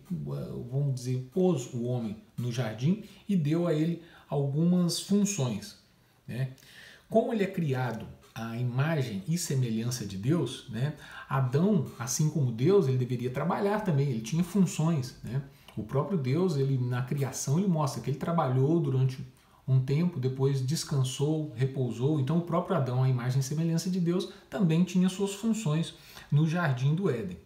Vamos 0.71 0.97
dizer, 0.97 1.31
pôs 1.33 1.73
o 1.73 1.85
homem 1.85 2.19
no 2.37 2.53
jardim 2.53 3.05
e 3.27 3.35
deu 3.37 3.67
a 3.67 3.73
ele 3.73 4.03
algumas 4.29 5.01
funções. 5.01 5.79
Né? 6.29 6.51
Como 7.09 7.33
ele 7.33 7.43
é 7.43 7.47
criado 7.47 8.07
à 8.35 8.55
imagem 8.59 9.23
e 9.27 9.39
semelhança 9.39 10.05
de 10.05 10.19
Deus, 10.19 10.69
né? 10.69 10.93
Adão, 11.27 11.87
assim 11.99 12.29
como 12.29 12.53
Deus, 12.53 12.87
ele 12.87 12.99
deveria 12.99 13.31
trabalhar 13.31 13.81
também, 13.81 14.11
ele 14.11 14.21
tinha 14.21 14.45
funções. 14.45 15.17
Né? 15.25 15.41
O 15.75 15.83
próprio 15.83 16.19
Deus, 16.19 16.59
ele 16.59 16.77
na 16.77 17.01
criação, 17.01 17.59
ele 17.59 17.67
mostra 17.67 18.03
que 18.03 18.11
ele 18.11 18.19
trabalhou 18.19 18.79
durante 18.79 19.27
um 19.67 19.81
tempo, 19.81 20.19
depois 20.19 20.65
descansou, 20.65 21.53
repousou. 21.55 22.21
Então, 22.21 22.39
o 22.39 22.43
próprio 22.43 22.77
Adão, 22.77 23.03
a 23.03 23.09
imagem 23.09 23.41
e 23.41 23.43
semelhança 23.43 23.89
de 23.89 24.01
Deus, 24.01 24.33
também 24.49 24.85
tinha 24.85 25.09
suas 25.09 25.35
funções 25.35 25.95
no 26.31 26.47
jardim 26.47 26.95
do 26.95 27.11
Éden. 27.11 27.39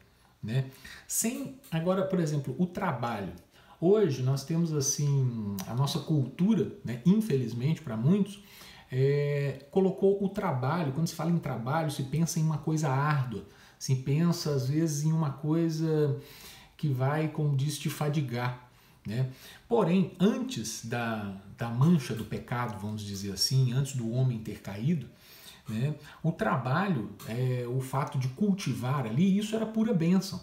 Né? 0.43 0.67
Sem, 1.07 1.59
agora, 1.71 2.03
por 2.05 2.21
exemplo, 2.21 2.55
o 2.59 2.67
trabalho. 2.67 3.33
Hoje 3.81 4.23
nós 4.23 4.45
temos 4.45 4.73
assim 4.73 5.57
a 5.67 5.75
nossa 5.75 5.99
cultura, 5.99 6.73
né, 6.85 7.03
infelizmente 7.05 7.83
para 7.83 7.97
muitos, 7.97 8.43
é, 8.91 9.67
colocou 9.71 10.23
o 10.25 10.29
trabalho. 10.29 10.93
Quando 10.93 11.09
se 11.09 11.15
fala 11.15 11.31
em 11.31 11.39
trabalho, 11.39 11.91
se 11.91 12.05
pensa 12.05 12.39
em 12.39 12.43
uma 12.43 12.59
coisa 12.59 12.89
árdua, 12.89 13.45
se 13.79 13.97
pensa 13.97 14.55
às 14.55 14.69
vezes 14.69 15.05
em 15.05 15.13
uma 15.13 15.33
coisa 15.33 16.19
que 16.77 16.89
vai, 16.89 17.29
como 17.29 17.57
diz, 17.57 17.79
te 17.79 17.91
fadigar. 17.91 18.64
Né? 19.07 19.31
Porém, 19.69 20.13
antes 20.19 20.85
da, 20.85 21.37
da 21.59 21.69
mancha 21.69 22.15
do 22.15 22.25
pecado, 22.25 22.79
vamos 22.81 23.03
dizer 23.03 23.33
assim, 23.33 23.73
antes 23.73 23.95
do 23.95 24.11
homem 24.11 24.39
ter 24.39 24.61
caído, 24.61 25.07
né, 25.69 25.95
o 26.23 26.33
trabalho, 26.33 27.11
é, 27.27 27.67
o 27.67 27.81
fato 27.81 28.19
de 28.19 28.29
cultivar 28.29 29.07
ali, 29.07 29.39
isso 29.39 29.55
era 29.55 29.67
pura 29.67 29.93
bênção. 29.93 30.41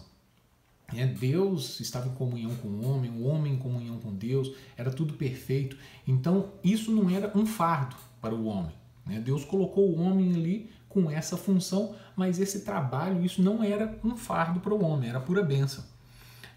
É, 0.94 1.06
Deus 1.06 1.80
estava 1.80 2.08
em 2.08 2.14
comunhão 2.14 2.54
com 2.56 2.68
o 2.68 2.86
homem, 2.86 3.10
o 3.10 3.24
homem 3.24 3.54
em 3.54 3.58
comunhão 3.58 3.98
com 3.98 4.14
Deus, 4.14 4.52
era 4.76 4.90
tudo 4.90 5.14
perfeito. 5.14 5.76
Então, 6.06 6.52
isso 6.62 6.92
não 6.92 7.08
era 7.08 7.32
um 7.36 7.46
fardo 7.46 7.96
para 8.20 8.34
o 8.34 8.44
homem. 8.44 8.74
Né? 9.06 9.18
Deus 9.18 9.44
colocou 9.44 9.88
o 9.88 10.00
homem 10.00 10.34
ali 10.34 10.70
com 10.88 11.10
essa 11.10 11.36
função, 11.36 11.94
mas 12.14 12.38
esse 12.38 12.60
trabalho, 12.60 13.24
isso 13.24 13.42
não 13.42 13.64
era 13.64 13.98
um 14.04 14.16
fardo 14.16 14.60
para 14.60 14.74
o 14.74 14.84
homem, 14.84 15.08
era 15.08 15.18
pura 15.18 15.42
bênção. 15.42 15.82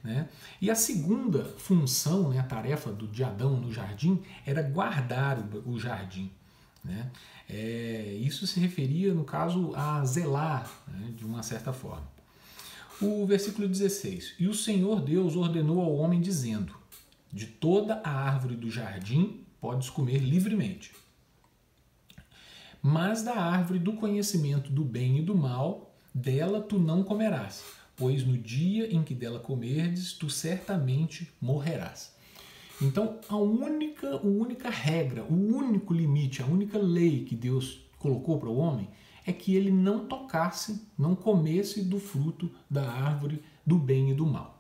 Né? 0.05 0.29
E 0.62 0.69
a 0.69 0.75
segunda 0.75 1.43
função, 1.57 2.29
né, 2.29 2.38
a 2.38 2.43
tarefa 2.43 2.91
do, 2.91 3.07
de 3.07 3.24
Adão 3.24 3.59
no 3.59 3.74
jardim, 3.74 4.21
era 4.45 4.62
guardar 4.62 5.39
o, 5.65 5.79
jardim. 5.79 6.31
Né? 6.83 7.09
É, 7.50 8.15
isso 8.21 8.45
se 8.45 8.59
referia, 8.59 9.15
no 9.15 9.24
caso, 9.24 9.74
a 9.75 10.05
zelar, 10.05 10.71
né, 10.88 11.12
de 11.17 11.25
uma 11.25 11.41
certa 11.41 11.74
forma. 11.74 12.07
O 13.01 13.25
versículo 13.25 13.67
16: 13.67 14.35
E 14.39 14.47
o 14.47 14.53
Senhor 14.53 15.01
Deus 15.01 15.35
ordenou 15.35 15.81
ao 15.81 15.95
homem, 15.95 16.21
dizendo: 16.21 16.75
De 17.33 17.47
toda 17.47 17.95
a 18.03 18.12
árvore 18.12 18.55
do 18.55 18.69
jardim 18.69 19.43
podes 19.59 19.89
comer 19.89 20.19
livremente. 20.19 20.93
Mas 22.79 23.24
da 23.24 23.33
árvore 23.33 23.79
do 23.79 23.93
conhecimento 23.93 24.69
do 24.69 24.85
bem 24.85 25.17
e 25.17 25.21
do 25.24 25.35
mal, 25.35 25.95
dela 26.13 26.62
tu 26.62 26.77
não 26.77 27.03
comerás, 27.03 27.63
pois 27.95 28.25
no 28.25 28.37
dia 28.37 28.93
em 28.93 29.03
que 29.03 29.13
dela 29.13 29.39
comerdes, 29.39 30.13
tu 30.13 30.29
certamente 30.29 31.31
morrerás. 31.39 32.13
Então, 32.81 33.19
a 33.29 33.37
única, 33.37 34.09
a 34.09 34.21
única 34.21 34.69
regra, 34.69 35.23
o 35.23 35.33
único 35.33 35.93
limite, 35.93 36.41
a 36.41 36.45
única 36.45 36.77
lei 36.77 37.23
que 37.23 37.35
Deus 37.35 37.79
colocou 37.97 38.37
para 38.37 38.49
o 38.49 38.57
homem 38.57 38.89
é 39.25 39.31
que 39.31 39.55
ele 39.55 39.71
não 39.71 40.07
tocasse, 40.07 40.87
não 40.97 41.15
comesse 41.15 41.81
do 41.81 41.99
fruto 41.99 42.51
da 42.69 42.89
árvore 42.89 43.41
do 43.65 43.77
bem 43.77 44.11
e 44.11 44.13
do 44.13 44.25
mal. 44.25 44.59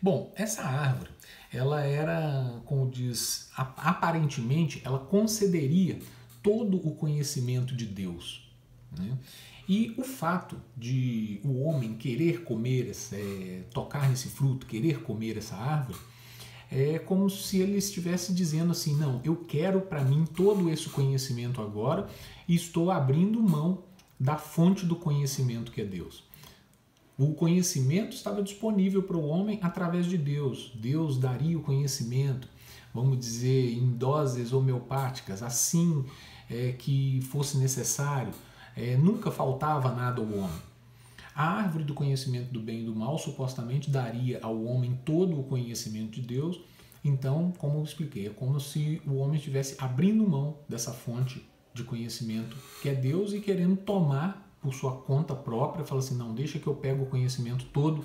Bom, 0.00 0.32
essa 0.36 0.62
árvore, 0.62 1.10
ela 1.52 1.82
era, 1.82 2.60
como 2.64 2.90
diz, 2.90 3.50
aparentemente, 3.56 4.80
ela 4.84 4.98
concederia 4.98 5.98
todo 6.42 6.76
o 6.76 6.94
conhecimento 6.94 7.74
de 7.74 7.86
Deus. 7.86 8.50
Né? 8.98 9.16
E 9.68 9.94
o 9.96 10.02
fato 10.04 10.56
de 10.76 11.40
o 11.44 11.64
homem 11.64 11.94
querer 11.94 12.42
comer, 12.44 12.92
é, 13.12 13.62
tocar 13.72 14.08
nesse 14.08 14.28
fruto, 14.28 14.66
querer 14.66 15.02
comer 15.02 15.36
essa 15.36 15.56
árvore, 15.56 15.98
é 16.70 16.98
como 16.98 17.28
se 17.30 17.58
ele 17.58 17.76
estivesse 17.76 18.32
dizendo 18.32 18.72
assim: 18.72 18.96
não, 18.96 19.20
eu 19.24 19.36
quero 19.36 19.80
para 19.80 20.02
mim 20.04 20.24
todo 20.24 20.70
esse 20.70 20.88
conhecimento 20.88 21.60
agora 21.60 22.08
e 22.46 22.54
estou 22.54 22.90
abrindo 22.90 23.42
mão 23.42 23.82
da 24.18 24.36
fonte 24.36 24.86
do 24.86 24.96
conhecimento 24.96 25.72
que 25.72 25.80
é 25.80 25.84
Deus. 25.84 26.24
O 27.18 27.32
conhecimento 27.32 28.14
estava 28.14 28.42
disponível 28.42 29.02
para 29.02 29.16
o 29.16 29.26
homem 29.26 29.58
através 29.62 30.06
de 30.06 30.18
Deus. 30.18 30.70
Deus 30.74 31.16
daria 31.16 31.56
o 31.56 31.62
conhecimento, 31.62 32.46
vamos 32.92 33.18
dizer, 33.18 33.72
em 33.72 33.90
doses 33.92 34.52
homeopáticas, 34.52 35.42
assim 35.42 36.04
é, 36.50 36.72
que 36.72 37.20
fosse 37.30 37.56
necessário. 37.56 38.32
É, 38.76 38.96
nunca 38.96 39.30
faltava 39.30 39.90
nada 39.92 40.20
ao 40.20 40.26
homem. 40.26 40.60
A 41.34 41.44
árvore 41.44 41.84
do 41.84 41.94
conhecimento 41.94 42.52
do 42.52 42.60
bem 42.60 42.82
e 42.82 42.84
do 42.84 42.94
mal 42.94 43.18
supostamente 43.18 43.90
daria 43.90 44.38
ao 44.42 44.62
homem 44.64 44.98
todo 45.04 45.38
o 45.38 45.44
conhecimento 45.44 46.12
de 46.12 46.22
Deus. 46.22 46.60
Então, 47.02 47.52
como 47.58 47.78
eu 47.78 47.84
expliquei, 47.84 48.26
é 48.26 48.30
como 48.30 48.60
se 48.60 49.00
o 49.06 49.16
homem 49.16 49.36
estivesse 49.36 49.76
abrindo 49.78 50.28
mão 50.28 50.58
dessa 50.68 50.92
fonte 50.92 51.46
de 51.72 51.84
conhecimento 51.84 52.56
que 52.82 52.88
é 52.88 52.94
Deus 52.94 53.32
e 53.32 53.40
querendo 53.40 53.76
tomar 53.76 54.46
por 54.60 54.74
sua 54.74 54.96
conta 54.96 55.34
própria, 55.34 55.84
fala 55.84 56.00
assim: 56.00 56.16
não, 56.16 56.34
deixa 56.34 56.58
que 56.58 56.66
eu 56.66 56.74
pego 56.74 57.04
o 57.04 57.06
conhecimento 57.06 57.66
todo 57.66 58.04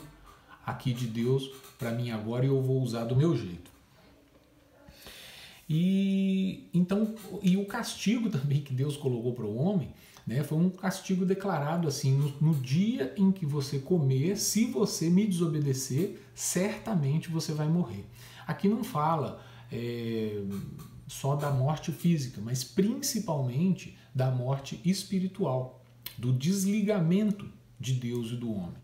aqui 0.66 0.94
de 0.94 1.08
Deus 1.08 1.50
para 1.78 1.92
mim 1.92 2.12
agora 2.12 2.46
e 2.46 2.50
eu 2.50 2.62
vou 2.62 2.82
usar 2.82 3.06
do 3.06 3.16
meu 3.16 3.36
jeito. 3.36 3.72
E 5.70 6.70
então, 6.74 7.16
e 7.42 7.56
o 7.58 7.66
castigo 7.66 8.30
também 8.32 8.62
que 8.62 8.74
Deus 8.74 8.98
colocou 8.98 9.34
para 9.34 9.46
o 9.46 9.56
homem 9.56 9.90
né? 10.26 10.44
Foi 10.44 10.58
um 10.58 10.70
castigo 10.70 11.26
declarado 11.26 11.88
assim: 11.88 12.16
no, 12.16 12.34
no, 12.40 12.54
dia 12.56 13.14
em 13.18 13.32
que 13.32 13.46
você 13.46 13.80
comer, 13.80 14.38
se 14.38 14.66
você 14.66 15.10
me 15.10 15.26
desobedecer, 15.26 16.22
certamente 16.34 17.30
você 17.30 17.54
vai 17.54 17.68
morrer. 17.68 18.06
Aqui 18.46 18.68
não 18.68 18.84
fala 18.84 19.44
é, 19.72 20.42
só 21.08 21.36
da 21.36 21.52
morte 21.52 21.92
física, 21.92 22.42
mas 22.42 22.64
principalmente 22.64 23.98
da 24.14 24.30
morte 24.30 24.80
espiritual, 24.86 25.84
do 26.18 26.34
desligamento 26.34 27.50
de 27.80 27.94
Deus 27.94 28.32
e 28.32 28.36
do 28.36 28.52
homem. 28.52 28.82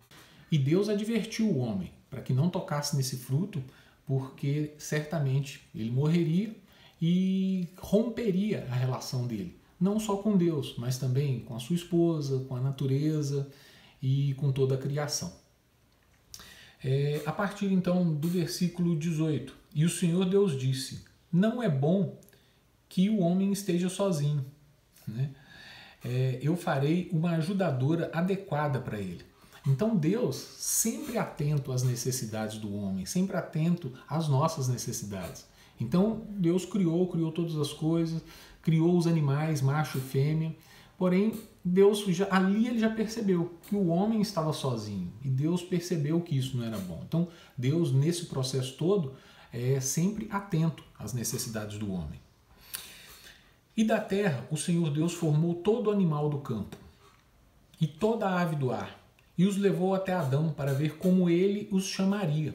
E 0.52 0.58
Deus 0.58 0.90
advertiu 0.90 1.48
o 1.48 1.58
homem 1.60 1.92
para 2.10 2.22
que 2.22 2.34
não 2.34 2.50
tocasse 2.50 2.96
nesse 2.96 3.18
fruto, 3.18 3.62
porque 4.06 4.74
certamente 4.78 5.68
ele 5.76 5.92
morreria 5.92 6.56
e 7.02 7.68
romperia 7.78 8.66
a 8.72 8.76
relação 8.76 9.28
dele 9.28 9.57
não 9.80 10.00
só 10.00 10.18
com 10.18 10.38
Deus, 10.38 10.76
mas 10.78 10.98
também 10.98 11.40
com 11.42 11.56
a 11.56 11.60
sua 11.60 11.76
esposa, 11.76 12.40
com 12.48 12.56
a 12.56 12.62
natureza 12.62 13.50
e 14.02 14.34
com 14.36 14.52
toda 14.52 14.76
a 14.76 14.78
criação. 14.78 15.32
É, 16.84 17.22
a 17.26 17.32
partir 17.32 17.72
então 17.72 18.14
do 18.14 18.28
versículo 18.28 18.96
18: 18.96 19.54
E 19.74 19.86
o 19.86 19.90
Senhor 19.90 20.26
Deus 20.26 20.58
disse: 20.58 21.04
Não 21.32 21.62
é 21.62 21.70
bom 21.70 22.18
que 22.88 23.10
o 23.10 23.20
homem 23.20 23.52
esteja 23.52 23.90
sozinho. 23.90 24.46
Né? 25.08 25.32
É, 26.04 26.40
eu 26.42 26.56
farei 26.56 27.10
uma 27.12 27.32
ajudadora 27.32 28.12
adequada 28.14 28.80
para 28.80 29.00
ele. 29.00 29.26
Então 29.66 29.96
Deus, 29.96 30.36
sempre 30.36 31.18
atento 31.18 31.72
às 31.72 31.84
necessidades 31.84 32.58
do 32.58 32.74
homem, 32.74 33.06
sempre 33.06 33.36
atento 33.36 33.92
às 34.08 34.28
nossas 34.28 34.68
necessidades. 34.68 35.46
Então 35.80 36.26
Deus 36.30 36.66
criou, 36.66 37.08
criou 37.08 37.32
todas 37.32 37.58
as 37.58 37.74
coisas, 37.74 38.22
criou 38.68 38.98
os 38.98 39.08
animais, 39.08 39.62
macho 39.62 39.98
e 39.98 40.02
fêmea. 40.02 40.54
Porém, 40.98 41.34
Deus 41.64 42.04
já, 42.08 42.28
ali 42.30 42.68
ele 42.68 42.78
já 42.78 42.90
percebeu 42.90 43.58
que 43.66 43.74
o 43.74 43.88
homem 43.88 44.20
estava 44.20 44.52
sozinho 44.52 45.10
e 45.24 45.30
Deus 45.30 45.64
percebeu 45.64 46.20
que 46.20 46.38
isso 46.38 46.58
não 46.58 46.66
era 46.66 46.78
bom. 46.78 47.02
Então, 47.08 47.30
Deus 47.58 47.94
nesse 47.94 48.26
processo 48.26 48.74
todo 48.74 49.14
é 49.54 49.80
sempre 49.80 50.28
atento 50.30 50.84
às 51.00 51.14
necessidades 51.14 51.78
do 51.78 51.90
homem. 51.94 52.20
E 53.78 53.86
da 53.86 54.02
terra 54.02 54.46
o 54.52 54.58
Senhor 54.58 54.90
Deus 54.90 55.14
formou 55.14 55.56
todo 55.56 55.90
animal 55.90 56.30
do 56.30 56.40
campo 56.40 56.76
e 57.80 57.88
toda 57.88 58.38
ave 58.38 58.58
do 58.58 58.70
ar 58.70 59.00
e 59.38 59.46
os 59.46 59.56
levou 59.56 59.96
até 59.96 60.12
Adão 60.12 60.52
para 60.52 60.74
ver 60.74 60.98
como 60.98 61.30
ele 61.30 61.70
os 61.72 61.86
chamaria. 61.86 62.54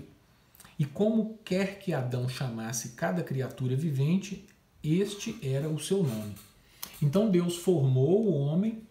E 0.79 0.85
como 0.85 1.39
quer 1.43 1.79
que 1.79 1.95
Adão 1.95 2.29
chamasse 2.29 2.91
cada 2.91 3.23
criatura 3.23 3.75
vivente, 3.75 4.45
este 4.83 5.37
era 5.43 5.69
o 5.69 5.79
seu 5.79 6.03
nome. 6.03 6.35
Então 7.01 7.31
Deus 7.31 7.57
formou 7.57 8.27
o 8.27 8.33
homem, 8.33 8.83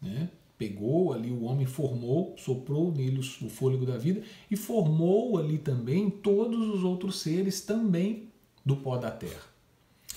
né? 0.00 0.28
pegou 0.60 1.14
ali 1.14 1.30
o 1.30 1.44
homem, 1.44 1.64
formou, 1.64 2.34
soprou 2.36 2.92
nele 2.92 3.18
o 3.18 3.48
fôlego 3.48 3.86
da 3.86 3.96
vida 3.96 4.22
e 4.50 4.56
formou 4.56 5.38
ali 5.38 5.56
também 5.56 6.10
todos 6.10 6.68
os 6.68 6.84
outros 6.84 7.20
seres 7.22 7.62
também 7.62 8.28
do 8.62 8.76
pó 8.76 8.98
da 8.98 9.10
terra. 9.10 9.48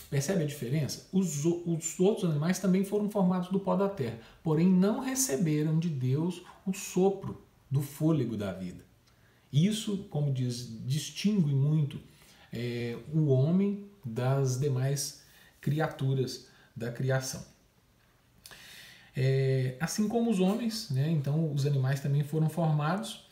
Percebe 0.10 0.44
a 0.44 0.46
diferença? 0.46 1.08
Os, 1.13 1.46
os 1.46 2.00
outros 2.00 2.30
animais 2.30 2.60
também 2.60 2.84
foram 2.84 3.10
formados 3.10 3.50
do 3.50 3.60
pó 3.60 3.75
da 3.75 3.88
terra, 3.88 4.20
porém 4.44 4.70
não 4.70 5.00
receberam 5.00 5.80
de 5.80 5.88
Deus 5.88 6.44
o 6.68 6.74
sopro 6.74 7.42
do 7.72 7.82
fôlego 7.82 8.36
da 8.36 8.52
vida. 8.52 8.84
Isso, 9.52 10.06
como 10.10 10.34
diz, 10.34 10.86
distingue 10.86 11.54
muito 11.54 12.00
é, 12.52 12.98
o 13.13 13.28
homem 13.28 13.86
das 14.04 14.60
demais 14.60 15.23
criaturas 15.63 16.48
da 16.75 16.91
criação. 16.91 17.43
É, 19.15 19.77
assim 19.79 20.08
como 20.08 20.29
os 20.29 20.39
homens, 20.39 20.89
né, 20.89 21.10
então 21.10 21.51
os 21.53 21.65
animais 21.65 22.00
também 22.00 22.24
foram 22.24 22.50
formados. 22.50 23.24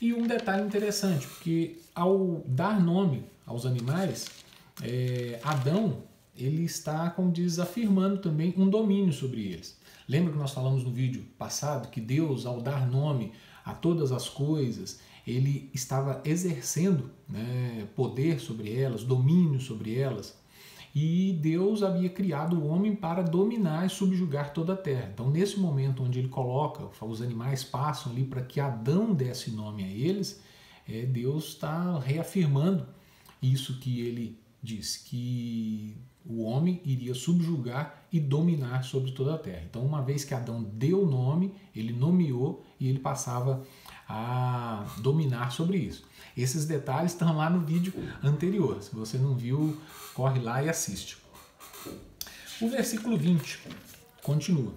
E 0.00 0.14
um 0.14 0.26
detalhe 0.26 0.62
interessante, 0.62 1.26
porque 1.26 1.78
ao 1.94 2.42
dar 2.46 2.80
nome 2.80 3.24
aos 3.44 3.66
animais, 3.66 4.28
é, 4.82 5.38
Adão 5.42 6.02
ele 6.34 6.64
está, 6.64 7.10
como 7.10 7.30
diz, 7.30 7.58
afirmando 7.58 8.18
também 8.18 8.54
um 8.56 8.70
domínio 8.70 9.12
sobre 9.12 9.42
eles. 9.42 9.78
Lembra 10.08 10.32
que 10.32 10.38
nós 10.38 10.52
falamos 10.52 10.84
no 10.84 10.90
vídeo 10.90 11.26
passado 11.36 11.90
que 11.90 12.00
Deus, 12.00 12.46
ao 12.46 12.62
dar 12.62 12.88
nome 12.88 13.32
a 13.62 13.74
todas 13.74 14.10
as 14.10 14.26
coisas, 14.28 15.00
ele 15.26 15.70
estava 15.74 16.22
exercendo 16.24 17.10
né, 17.28 17.86
poder 17.94 18.40
sobre 18.40 18.74
elas, 18.74 19.04
domínio 19.04 19.60
sobre 19.60 19.98
elas 19.98 20.39
e 20.94 21.38
Deus 21.40 21.82
havia 21.82 22.08
criado 22.08 22.58
o 22.58 22.66
homem 22.66 22.94
para 22.94 23.22
dominar 23.22 23.86
e 23.86 23.88
subjugar 23.88 24.52
toda 24.52 24.72
a 24.72 24.76
terra. 24.76 25.10
Então, 25.12 25.30
nesse 25.30 25.58
momento 25.58 26.02
onde 26.02 26.18
ele 26.18 26.28
coloca, 26.28 26.88
os 27.04 27.22
animais 27.22 27.62
passam 27.62 28.12
ali 28.12 28.24
para 28.24 28.42
que 28.42 28.58
Adão 28.58 29.14
desse 29.14 29.50
nome 29.50 29.84
a 29.84 29.88
eles, 29.88 30.40
é, 30.88 31.06
Deus 31.06 31.48
está 31.48 31.98
reafirmando 32.00 32.86
isso 33.40 33.78
que 33.78 34.00
ele 34.00 34.38
disse, 34.62 35.04
que 35.04 35.96
o 36.26 36.42
homem 36.42 36.80
iria 36.84 37.14
subjugar 37.14 38.04
e 38.12 38.20
dominar 38.20 38.82
sobre 38.82 39.12
toda 39.12 39.34
a 39.34 39.38
terra. 39.38 39.62
Então, 39.68 39.84
uma 39.84 40.02
vez 40.02 40.24
que 40.24 40.34
Adão 40.34 40.62
deu 40.62 41.04
o 41.04 41.10
nome, 41.10 41.54
ele 41.74 41.92
nomeou 41.92 42.64
e 42.78 42.88
ele 42.88 42.98
passava 42.98 43.62
a 44.06 44.49
dominar 44.98 45.52
sobre 45.52 45.78
isso. 45.78 46.04
Esses 46.36 46.64
detalhes 46.64 47.12
estão 47.12 47.36
lá 47.36 47.50
no 47.50 47.60
vídeo 47.60 47.92
anterior. 48.22 48.82
Se 48.82 48.94
você 48.94 49.18
não 49.18 49.36
viu, 49.36 49.76
corre 50.14 50.40
lá 50.40 50.62
e 50.62 50.68
assiste. 50.68 51.18
O 52.60 52.68
versículo 52.68 53.16
20 53.16 53.60
continua. 54.22 54.72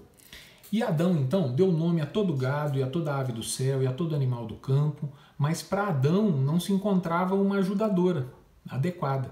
E 0.72 0.82
Adão, 0.82 1.16
então, 1.18 1.54
deu 1.54 1.72
nome 1.72 2.02
a 2.02 2.06
todo 2.06 2.36
gado 2.36 2.80
e 2.80 2.84
a 2.84 2.88
toda 2.88 3.16
ave 3.16 3.32
do 3.32 3.44
céu 3.44 3.84
e 3.84 3.88
a 3.88 3.94
todo 3.94 4.16
animal 4.16 4.48
do 4.48 4.56
campo, 4.56 5.12
mas 5.38 5.62
para 5.62 5.88
Adão 5.88 6.32
não 6.32 6.60
se 6.60 6.74
encontrava 6.74 7.36
uma 7.36 7.58
ajudadora 7.58 8.34
adequada. 8.68 9.30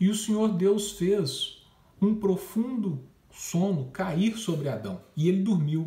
E 0.00 0.08
o 0.08 0.14
Senhor 0.14 0.48
Deus 0.48 0.92
fez 0.92 1.62
um 2.02 2.14
profundo 2.16 3.04
sono 3.30 3.86
cair 3.92 4.36
sobre 4.36 4.68
Adão, 4.68 5.00
e 5.16 5.28
ele 5.28 5.42
dormiu. 5.42 5.86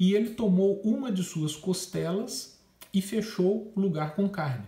E 0.00 0.14
ele 0.14 0.30
tomou 0.30 0.80
uma 0.82 1.10
de 1.10 1.22
suas 1.22 1.56
costelas 1.56 2.57
e 2.92 3.02
fechou 3.02 3.72
o 3.74 3.80
lugar 3.80 4.14
com 4.14 4.28
carne. 4.28 4.66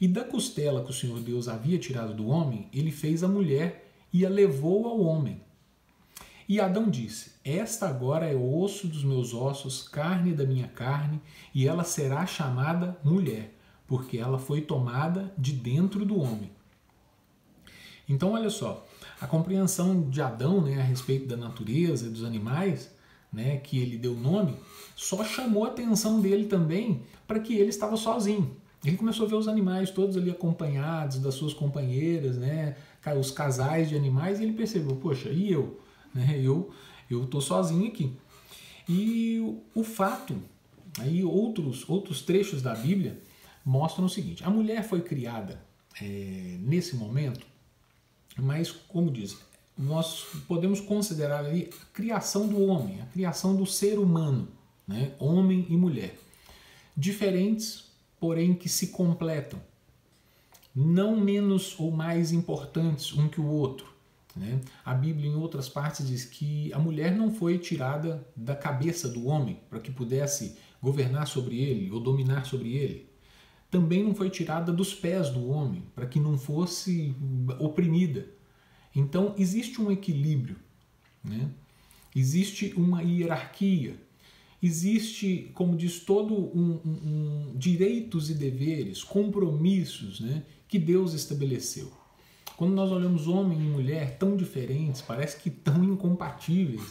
E 0.00 0.08
da 0.08 0.24
costela 0.24 0.82
que 0.82 0.90
o 0.90 0.94
Senhor 0.94 1.20
Deus 1.20 1.48
havia 1.48 1.78
tirado 1.78 2.14
do 2.14 2.28
homem, 2.28 2.68
ele 2.72 2.90
fez 2.90 3.22
a 3.22 3.28
mulher 3.28 3.92
e 4.12 4.24
a 4.24 4.28
levou 4.28 4.86
ao 4.86 5.00
homem. 5.00 5.42
E 6.48 6.58
Adão 6.58 6.90
disse: 6.90 7.32
Esta 7.44 7.88
agora 7.88 8.26
é 8.26 8.34
osso 8.34 8.88
dos 8.88 9.04
meus 9.04 9.32
ossos, 9.32 9.86
carne 9.86 10.32
da 10.32 10.44
minha 10.44 10.66
carne, 10.66 11.20
e 11.54 11.68
ela 11.68 11.84
será 11.84 12.26
chamada 12.26 12.98
mulher, 13.04 13.54
porque 13.86 14.18
ela 14.18 14.38
foi 14.38 14.60
tomada 14.60 15.32
de 15.38 15.52
dentro 15.52 16.04
do 16.04 16.20
homem. 16.20 16.50
Então, 18.08 18.32
olha 18.32 18.50
só, 18.50 18.84
a 19.20 19.26
compreensão 19.28 20.10
de 20.10 20.20
Adão 20.20 20.60
né, 20.60 20.80
a 20.80 20.82
respeito 20.82 21.28
da 21.28 21.36
natureza 21.36 22.06
e 22.06 22.10
dos 22.10 22.24
animais, 22.24 22.90
né, 23.32 23.56
que 23.58 23.78
ele 23.78 23.96
deu 23.96 24.14
nome, 24.14 24.56
só 24.96 25.24
chamou 25.24 25.64
a 25.64 25.68
atenção 25.68 26.20
dele 26.20 26.46
também 26.46 27.02
para 27.26 27.40
que 27.40 27.54
ele 27.54 27.70
estava 27.70 27.96
sozinho. 27.96 28.56
Ele 28.84 28.96
começou 28.96 29.26
a 29.26 29.28
ver 29.28 29.36
os 29.36 29.46
animais 29.46 29.90
todos 29.90 30.16
ali 30.16 30.30
acompanhados 30.30 31.18
das 31.18 31.34
suas 31.34 31.52
companheiras, 31.52 32.36
né, 32.36 32.76
os 33.18 33.30
casais 33.30 33.88
de 33.88 33.96
animais, 33.96 34.40
e 34.40 34.44
ele 34.44 34.52
percebeu, 34.52 34.96
poxa, 34.96 35.28
e 35.28 35.52
eu? 35.52 35.80
Né, 36.14 36.40
eu 36.42 36.70
eu 37.08 37.24
estou 37.24 37.40
sozinho 37.40 37.88
aqui. 37.88 38.12
E 38.88 39.40
o, 39.40 39.80
o 39.80 39.84
fato, 39.84 40.36
aí 40.98 41.24
outros, 41.24 41.88
outros 41.88 42.22
trechos 42.22 42.62
da 42.62 42.74
Bíblia 42.74 43.20
mostram 43.64 44.04
o 44.04 44.08
seguinte: 44.08 44.44
a 44.44 44.50
mulher 44.50 44.84
foi 44.84 45.00
criada 45.00 45.60
é, 46.00 46.56
nesse 46.60 46.94
momento 46.94 47.44
mas, 48.36 48.70
como 48.70 49.10
diz, 49.10 49.38
nós 49.80 50.26
podemos 50.46 50.80
considerar 50.80 51.44
ali 51.44 51.70
a 51.72 51.86
criação 51.94 52.46
do 52.46 52.62
homem, 52.62 53.00
a 53.00 53.06
criação 53.06 53.56
do 53.56 53.64
ser 53.64 53.98
humano, 53.98 54.48
né? 54.86 55.14
homem 55.18 55.66
e 55.70 55.76
mulher. 55.76 56.18
Diferentes, 56.96 57.84
porém 58.18 58.52
que 58.54 58.68
se 58.68 58.88
completam. 58.88 59.58
Não 60.74 61.18
menos 61.18 61.74
ou 61.78 61.90
mais 61.90 62.30
importantes 62.30 63.12
um 63.14 63.28
que 63.28 63.40
o 63.40 63.46
outro. 63.46 63.86
Né? 64.36 64.60
A 64.84 64.92
Bíblia, 64.92 65.30
em 65.30 65.34
outras 65.34 65.68
partes, 65.68 66.06
diz 66.06 66.24
que 66.24 66.72
a 66.72 66.78
mulher 66.78 67.16
não 67.16 67.32
foi 67.32 67.58
tirada 67.58 68.26
da 68.36 68.54
cabeça 68.54 69.08
do 69.08 69.26
homem 69.26 69.58
para 69.70 69.80
que 69.80 69.90
pudesse 69.90 70.56
governar 70.82 71.26
sobre 71.26 71.58
ele 71.58 71.90
ou 71.90 72.00
dominar 72.00 72.44
sobre 72.44 72.76
ele 72.76 73.10
também 73.70 74.02
não 74.02 74.14
foi 74.14 74.28
tirada 74.28 74.72
dos 74.72 74.92
pés 74.92 75.30
do 75.30 75.48
homem, 75.48 75.84
para 75.94 76.06
que 76.06 76.18
não 76.18 76.36
fosse 76.36 77.14
oprimida. 77.58 78.26
Então 78.94 79.34
existe 79.38 79.80
um 79.80 79.90
equilíbrio, 79.90 80.56
né? 81.22 81.50
existe 82.14 82.72
uma 82.76 83.02
hierarquia, 83.02 83.96
existe, 84.62 85.50
como 85.54 85.76
diz, 85.76 86.00
todo 86.00 86.34
um, 86.34 86.80
um, 86.84 86.90
um 86.90 87.56
direitos 87.56 88.30
e 88.30 88.34
deveres, 88.34 89.02
compromissos 89.04 90.20
né? 90.20 90.42
que 90.68 90.78
Deus 90.78 91.14
estabeleceu. 91.14 91.92
Quando 92.56 92.74
nós 92.74 92.90
olhamos 92.90 93.26
homem 93.26 93.58
e 93.58 93.62
mulher 93.62 94.18
tão 94.18 94.36
diferentes, 94.36 95.00
parece 95.00 95.38
que 95.38 95.48
tão 95.48 95.82
incompatíveis, 95.82 96.82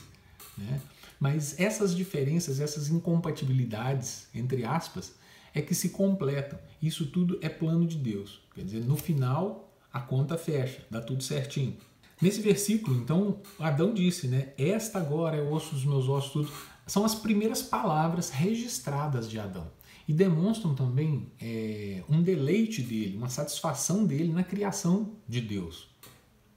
né? 0.58 0.82
mas 1.20 1.60
essas 1.60 1.96
diferenças, 1.96 2.60
essas 2.60 2.90
incompatibilidades, 2.90 4.28
entre 4.34 4.64
aspas, 4.64 5.14
é 5.54 5.62
que 5.62 5.76
se 5.76 5.90
completam. 5.90 6.58
Isso 6.82 7.08
tudo 7.08 7.38
é 7.42 7.50
plano 7.50 7.86
de 7.86 7.98
Deus. 7.98 8.42
Quer 8.56 8.64
dizer, 8.64 8.86
no 8.86 8.96
final 8.96 9.70
a 9.92 10.00
conta 10.00 10.38
fecha, 10.38 10.86
dá 10.90 11.02
tudo 11.02 11.24
certinho. 11.24 11.76
Nesse 12.22 12.42
versículo, 12.42 12.98
então, 12.98 13.40
Adão 13.58 13.94
disse, 13.94 14.28
né? 14.28 14.54
Esta 14.58 15.00
agora 15.00 15.38
é 15.38 15.42
o 15.42 15.54
osso 15.54 15.74
dos 15.74 15.86
meus 15.86 16.10
ossos, 16.10 16.32
tudo. 16.32 16.52
São 16.86 17.06
as 17.06 17.16
primeiras 17.16 17.62
palavras 17.62 18.30
registradas 18.30 19.30
de 19.30 19.40
Adão 19.40 19.72
e 20.08 20.14
demonstram 20.14 20.74
também 20.74 21.32
é, 21.40 22.04
um 22.10 22.22
deleite 22.22 22.82
dele, 22.82 23.16
uma 23.16 23.30
satisfação 23.30 24.06
dele 24.06 24.34
na 24.34 24.44
criação 24.44 25.12
de 25.28 25.40
Deus. 25.40 25.88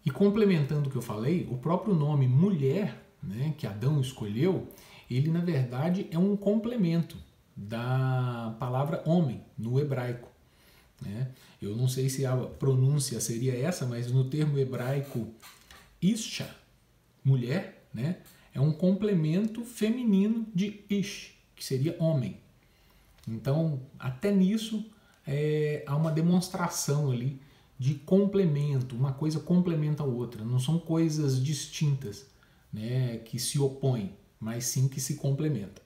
E 0.05 0.11
complementando 0.11 0.89
o 0.89 0.91
que 0.91 0.97
eu 0.97 1.03
falei, 1.03 1.47
o 1.51 1.59
próprio 1.59 1.95
nome 1.95 2.27
mulher, 2.27 3.07
né, 3.23 3.55
que 3.57 3.67
Adão 3.67 4.01
escolheu, 4.01 4.67
ele 5.11 5.31
na 5.31 5.41
verdade 5.41 6.09
é 6.11 6.19
um 6.19 6.35
complemento 6.35 7.17
da 7.55 8.57
palavra 8.59 9.03
homem 9.05 9.43
no 9.57 9.79
hebraico. 9.79 10.29
Né? 11.03 11.29
Eu 11.61 11.77
não 11.77 11.89
sei 11.89 12.09
se 12.09 12.25
a 12.25 12.37
pronúncia 12.37 13.21
seria 13.21 13.55
essa, 13.55 13.87
mas 13.87 14.11
no 14.11 14.25
termo 14.25 14.59
hebraico 14.59 15.29
isha, 16.01 16.49
mulher, 17.25 17.87
né? 17.93 18.19
é 18.55 18.61
um 18.61 18.73
complemento 18.73 19.65
feminino 19.65 20.47
de 20.55 20.85
ish, 20.89 21.35
que 21.55 21.65
seria 21.65 21.97
homem. 21.99 22.39
Então, 23.27 23.81
até 23.99 24.33
nisso 24.33 24.85
é, 25.27 25.85
há 25.87 25.97
uma 25.97 26.11
demonstração 26.11 27.11
ali 27.11 27.41
de 27.79 27.95
complemento, 27.95 28.95
uma 28.95 29.13
coisa 29.13 29.41
complementa 29.41 30.03
a 30.03 30.07
outra, 30.07 30.45
não 30.45 30.59
são 30.59 30.79
coisas 30.79 31.43
distintas 31.43 32.27
né, 32.73 33.19
que 33.19 33.39
se 33.39 33.59
opõem, 33.59 34.13
mas 34.39 34.67
sim 34.67 34.89
que 34.89 35.01
se 35.01 35.17
complementam. 35.17 35.83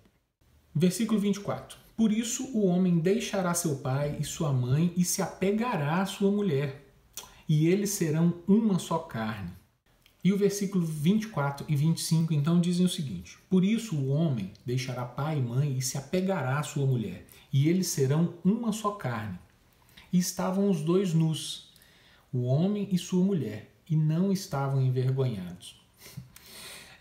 Versículo 0.74 1.18
24. 1.18 1.86
Por 1.97 2.13
isso 2.13 2.51
o 2.53 2.67
homem 2.67 2.99
deixará 2.99 3.55
seu 3.55 3.77
pai 3.77 4.19
e 4.21 4.25
sua 4.25 4.53
mãe 4.53 4.93
e 4.97 5.05
se 5.05 5.23
apegará 5.23 6.03
à 6.03 6.07
sua 6.07 6.31
mulher, 6.31 6.85
e 7.49 7.69
eles 7.69 7.91
serão 7.91 8.35
uma 8.47 8.79
só 8.79 8.99
carne. 8.99 9.51
E 10.23 10.33
o 10.33 10.37
versículo 10.37 10.85
24 10.85 11.65
e 11.69 11.77
25 11.77 12.35
então 12.35 12.61
dizem 12.61 12.85
o 12.85 12.89
seguinte: 12.89 13.39
Por 13.49 13.65
isso 13.65 13.97
o 13.97 14.09
homem 14.09 14.53
deixará 14.67 15.05
pai 15.05 15.39
e 15.39 15.41
mãe 15.41 15.79
e 15.79 15.81
se 15.81 15.97
apegará 15.97 16.59
à 16.59 16.63
sua 16.63 16.85
mulher, 16.85 17.25
e 17.53 17.69
eles 17.69 17.87
serão 17.87 18.35
uma 18.45 18.73
só 18.73 18.91
carne. 18.91 19.39
E 20.13 20.19
estavam 20.19 20.69
os 20.69 20.83
dois 20.83 21.15
nus, 21.15 21.73
o 22.33 22.43
homem 22.43 22.89
e 22.91 22.99
sua 22.99 23.25
mulher, 23.25 23.71
e 23.89 23.97
não 23.97 24.33
estavam 24.33 24.83
envergonhados. 24.83 25.81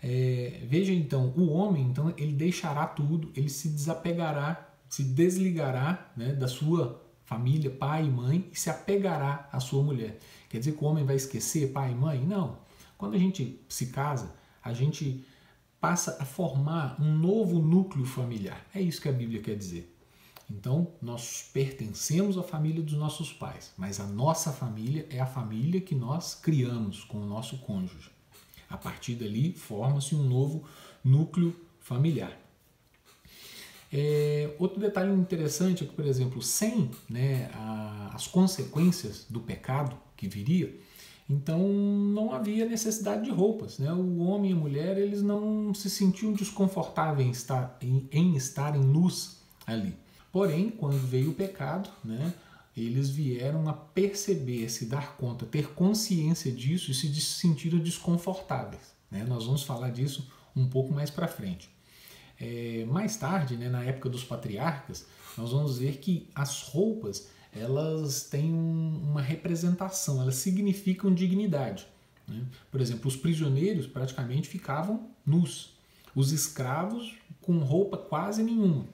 É, 0.08 0.60
veja 0.68 0.92
então, 0.92 1.32
o 1.36 1.48
homem 1.48 1.82
então 1.82 2.14
ele 2.16 2.32
deixará 2.32 2.86
tudo, 2.86 3.32
ele 3.34 3.48
se 3.48 3.68
desapegará, 3.68 4.65
se 4.88 5.02
desligará 5.02 6.10
né, 6.16 6.32
da 6.32 6.48
sua 6.48 7.02
família, 7.24 7.70
pai 7.70 8.06
e 8.06 8.10
mãe, 8.10 8.48
e 8.52 8.58
se 8.58 8.70
apegará 8.70 9.48
à 9.52 9.60
sua 9.60 9.82
mulher. 9.82 10.18
Quer 10.48 10.58
dizer 10.58 10.72
que 10.72 10.84
o 10.84 10.86
homem 10.86 11.04
vai 11.04 11.16
esquecer 11.16 11.72
pai 11.72 11.92
e 11.92 11.94
mãe? 11.94 12.24
Não. 12.24 12.58
Quando 12.96 13.14
a 13.14 13.18
gente 13.18 13.60
se 13.68 13.86
casa, 13.86 14.34
a 14.62 14.72
gente 14.72 15.24
passa 15.80 16.16
a 16.20 16.24
formar 16.24 17.00
um 17.00 17.16
novo 17.16 17.60
núcleo 17.60 18.06
familiar. 18.06 18.64
É 18.74 18.80
isso 18.80 19.00
que 19.00 19.08
a 19.08 19.12
Bíblia 19.12 19.42
quer 19.42 19.56
dizer. 19.56 19.92
Então, 20.48 20.92
nós 21.02 21.50
pertencemos 21.52 22.38
à 22.38 22.42
família 22.42 22.82
dos 22.82 22.94
nossos 22.94 23.32
pais, 23.32 23.72
mas 23.76 23.98
a 23.98 24.06
nossa 24.06 24.52
família 24.52 25.06
é 25.10 25.20
a 25.20 25.26
família 25.26 25.80
que 25.80 25.94
nós 25.94 26.36
criamos 26.36 27.02
com 27.02 27.18
o 27.18 27.26
nosso 27.26 27.58
cônjuge. 27.58 28.10
A 28.70 28.76
partir 28.76 29.16
dali, 29.16 29.52
forma-se 29.52 30.14
um 30.14 30.22
novo 30.22 30.64
núcleo 31.04 31.54
familiar. 31.80 32.45
É, 33.98 34.54
outro 34.58 34.78
detalhe 34.78 35.10
interessante 35.10 35.82
é 35.82 35.86
que, 35.86 35.94
por 35.94 36.04
exemplo, 36.04 36.42
sem 36.42 36.90
né, 37.08 37.50
a, 37.54 38.10
as 38.12 38.26
consequências 38.26 39.24
do 39.30 39.40
pecado 39.40 39.96
que 40.14 40.28
viria, 40.28 40.78
então 41.30 41.66
não 41.66 42.30
havia 42.30 42.66
necessidade 42.66 43.24
de 43.24 43.30
roupas. 43.30 43.78
Né? 43.78 43.90
O 43.90 44.18
homem 44.18 44.50
e 44.50 44.52
a 44.52 44.56
mulher 44.56 44.98
eles 44.98 45.22
não 45.22 45.72
se 45.72 45.88
sentiam 45.88 46.34
desconfortáveis 46.34 47.26
em, 47.26 47.30
estar, 47.30 47.78
em, 47.80 48.06
em 48.12 48.36
estarem 48.36 48.82
nus 48.82 49.38
ali. 49.66 49.96
Porém, 50.30 50.68
quando 50.68 50.98
veio 50.98 51.30
o 51.30 51.34
pecado, 51.34 51.88
né, 52.04 52.34
eles 52.76 53.08
vieram 53.08 53.66
a 53.66 53.72
perceber, 53.72 54.68
se 54.68 54.84
dar 54.84 55.16
conta, 55.16 55.46
ter 55.46 55.68
consciência 55.70 56.52
disso 56.52 56.90
e 56.90 56.94
se 56.94 57.10
sentiram 57.22 57.78
desconfortáveis. 57.78 58.94
Né? 59.10 59.24
Nós 59.26 59.46
vamos 59.46 59.62
falar 59.62 59.88
disso 59.88 60.30
um 60.54 60.68
pouco 60.68 60.92
mais 60.92 61.08
para 61.08 61.26
frente. 61.26 61.74
É, 62.38 62.84
mais 62.86 63.16
tarde, 63.16 63.56
né, 63.56 63.68
na 63.68 63.82
época 63.82 64.08
dos 64.08 64.24
patriarcas, 64.24 65.06
nós 65.36 65.52
vamos 65.52 65.78
ver 65.78 65.98
que 65.98 66.28
as 66.34 66.62
roupas 66.62 67.28
elas 67.52 68.24
têm 68.24 68.52
uma 68.52 69.22
representação, 69.22 70.20
elas 70.20 70.36
significam 70.36 71.12
dignidade. 71.14 71.86
Né? 72.28 72.44
Por 72.70 72.80
exemplo, 72.80 73.08
os 73.08 73.16
prisioneiros 73.16 73.86
praticamente 73.86 74.48
ficavam 74.48 75.08
nus, 75.24 75.74
os 76.14 76.32
escravos 76.32 77.14
com 77.40 77.58
roupa 77.58 77.96
quase 77.96 78.42
nenhuma. 78.42 78.86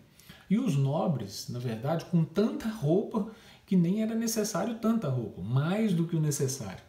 E 0.49 0.59
os 0.59 0.77
nobres, 0.77 1.49
na 1.49 1.59
verdade, 1.59 2.05
com 2.05 2.25
tanta 2.25 2.69
roupa 2.69 3.31
que 3.67 3.77
nem 3.77 4.03
era 4.03 4.15
necessário 4.15 4.79
tanta 4.79 5.09
roupa, 5.09 5.41
mais 5.41 5.95
do 5.95 6.07
que 6.07 6.15
o 6.15 6.21
necessário. 6.21 6.83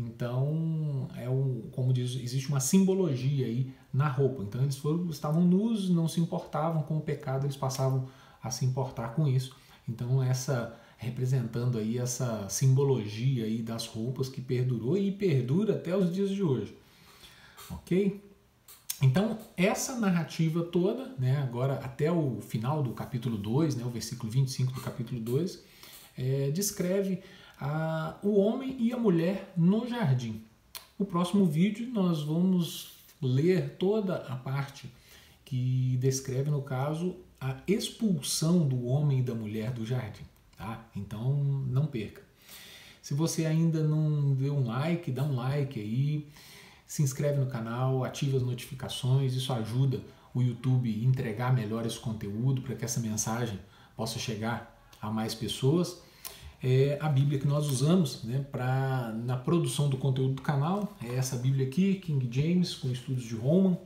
Então, 0.00 1.08
é 1.14 1.28
um, 1.28 1.68
como 1.72 1.92
diz, 1.92 2.14
existe 2.14 2.48
uma 2.48 2.60
simbologia 2.60 3.46
aí 3.46 3.72
na 3.92 4.08
roupa. 4.08 4.42
Então, 4.42 4.62
eles 4.62 4.76
foram, 4.76 5.10
estavam 5.10 5.42
nus, 5.42 5.90
não 5.90 6.08
se 6.08 6.20
importavam 6.20 6.82
com 6.82 6.96
o 6.96 7.00
pecado, 7.00 7.44
eles 7.44 7.56
passavam 7.56 8.08
a 8.42 8.50
se 8.50 8.64
importar 8.64 9.08
com 9.10 9.28
isso. 9.28 9.54
Então, 9.86 10.22
essa 10.22 10.74
representando 10.96 11.78
aí 11.78 11.96
essa 11.96 12.46
simbologia 12.50 13.44
aí 13.44 13.62
das 13.62 13.86
roupas 13.86 14.28
que 14.28 14.40
perdurou 14.40 14.98
e 14.98 15.10
perdura 15.10 15.74
até 15.74 15.96
os 15.96 16.12
dias 16.12 16.28
de 16.28 16.42
hoje. 16.42 16.76
OK? 17.70 18.22
Então, 19.02 19.38
essa 19.56 19.98
narrativa 19.98 20.62
toda, 20.62 21.14
né, 21.18 21.38
agora 21.38 21.74
até 21.76 22.12
o 22.12 22.40
final 22.42 22.82
do 22.82 22.90
capítulo 22.90 23.38
2, 23.38 23.76
né, 23.76 23.84
o 23.84 23.88
versículo 23.88 24.30
25 24.30 24.72
do 24.74 24.80
capítulo 24.82 25.18
2, 25.20 25.64
é, 26.18 26.50
descreve 26.50 27.22
a, 27.60 28.16
o 28.22 28.40
homem 28.40 28.74
e 28.78 28.92
a 28.92 28.96
mulher 28.96 29.52
no 29.56 29.86
jardim. 29.86 30.42
No 30.98 31.04
próximo 31.04 31.44
vídeo 31.44 31.88
nós 31.92 32.22
vamos 32.22 32.94
ler 33.20 33.76
toda 33.76 34.16
a 34.16 34.36
parte 34.36 34.90
que 35.44 35.98
descreve, 36.00 36.50
no 36.50 36.62
caso, 36.62 37.16
a 37.40 37.56
expulsão 37.66 38.66
do 38.66 38.86
homem 38.86 39.18
e 39.18 39.22
da 39.22 39.34
mulher 39.34 39.72
do 39.72 39.84
jardim. 39.84 40.24
Tá? 40.56 40.84
Então 40.96 41.34
não 41.34 41.86
perca. 41.86 42.22
Se 43.02 43.14
você 43.14 43.44
ainda 43.44 43.82
não 43.82 44.34
deu 44.34 44.54
um 44.54 44.66
like, 44.66 45.10
dá 45.10 45.22
um 45.24 45.34
like 45.34 45.80
aí, 45.80 46.28
se 46.86 47.02
inscreve 47.02 47.38
no 47.38 47.46
canal, 47.46 48.04
ativa 48.04 48.36
as 48.36 48.42
notificações, 48.42 49.34
isso 49.34 49.52
ajuda 49.52 50.00
o 50.32 50.40
YouTube 50.40 50.88
a 50.88 51.04
entregar 51.04 51.52
melhor 51.52 51.84
esse 51.84 51.98
conteúdo 51.98 52.62
para 52.62 52.74
que 52.74 52.84
essa 52.84 53.00
mensagem 53.00 53.58
possa 53.96 54.18
chegar 54.18 54.78
a 55.00 55.10
mais 55.10 55.34
pessoas 55.34 56.00
é 56.62 56.98
a 57.00 57.08
Bíblia 57.08 57.38
que 57.38 57.46
nós 57.46 57.66
usamos 57.68 58.22
né, 58.22 58.44
pra, 58.52 59.12
na 59.24 59.36
produção 59.36 59.88
do 59.88 59.96
conteúdo 59.96 60.34
do 60.34 60.42
canal. 60.42 60.94
É 61.02 61.14
essa 61.14 61.36
Bíblia 61.36 61.66
aqui, 61.66 61.94
King 61.94 62.28
James, 62.30 62.74
com 62.74 62.90
estudos 62.90 63.24
de 63.24 63.34
Roma. 63.34 63.78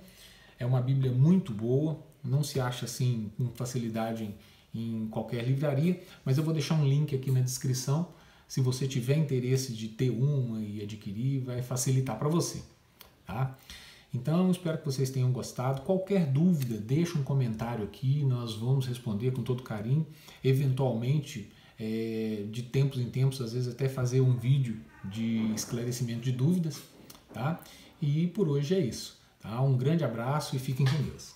É 0.58 0.66
uma 0.66 0.80
Bíblia 0.80 1.12
muito 1.12 1.52
boa, 1.52 1.98
não 2.22 2.42
se 2.42 2.58
acha 2.58 2.84
assim 2.84 3.30
com 3.36 3.48
facilidade 3.54 4.34
em, 4.74 5.04
em 5.04 5.08
qualquer 5.08 5.44
livraria, 5.44 6.02
mas 6.24 6.36
eu 6.36 6.44
vou 6.44 6.52
deixar 6.52 6.74
um 6.74 6.86
link 6.86 7.14
aqui 7.14 7.30
na 7.30 7.40
descrição. 7.40 8.08
Se 8.48 8.60
você 8.60 8.86
tiver 8.86 9.16
interesse 9.16 9.72
de 9.72 9.88
ter 9.88 10.10
uma 10.10 10.60
e 10.60 10.82
adquirir, 10.82 11.40
vai 11.40 11.62
facilitar 11.62 12.18
para 12.18 12.28
você. 12.28 12.62
Tá? 13.26 13.56
Então, 14.12 14.50
espero 14.50 14.78
que 14.78 14.84
vocês 14.84 15.10
tenham 15.10 15.32
gostado. 15.32 15.82
Qualquer 15.82 16.26
dúvida, 16.26 16.76
deixa 16.78 17.18
um 17.18 17.22
comentário 17.22 17.84
aqui, 17.84 18.24
nós 18.24 18.54
vamos 18.54 18.86
responder 18.86 19.32
com 19.32 19.42
todo 19.42 19.62
carinho. 19.62 20.06
Eventualmente, 20.42 21.50
é, 21.78 22.44
de 22.50 22.62
tempos 22.62 22.98
em 22.98 23.08
tempos, 23.10 23.40
às 23.40 23.52
vezes 23.52 23.72
até 23.72 23.88
fazer 23.88 24.20
um 24.20 24.36
vídeo 24.36 24.76
de 25.04 25.52
esclarecimento 25.54 26.20
de 26.20 26.32
dúvidas, 26.32 26.80
tá? 27.32 27.60
E 28.00 28.26
por 28.28 28.48
hoje 28.48 28.74
é 28.74 28.80
isso, 28.80 29.20
tá? 29.40 29.60
Um 29.60 29.76
grande 29.76 30.04
abraço 30.04 30.56
e 30.56 30.58
fiquem 30.58 30.86
com 30.86 31.02
Deus. 31.02 31.34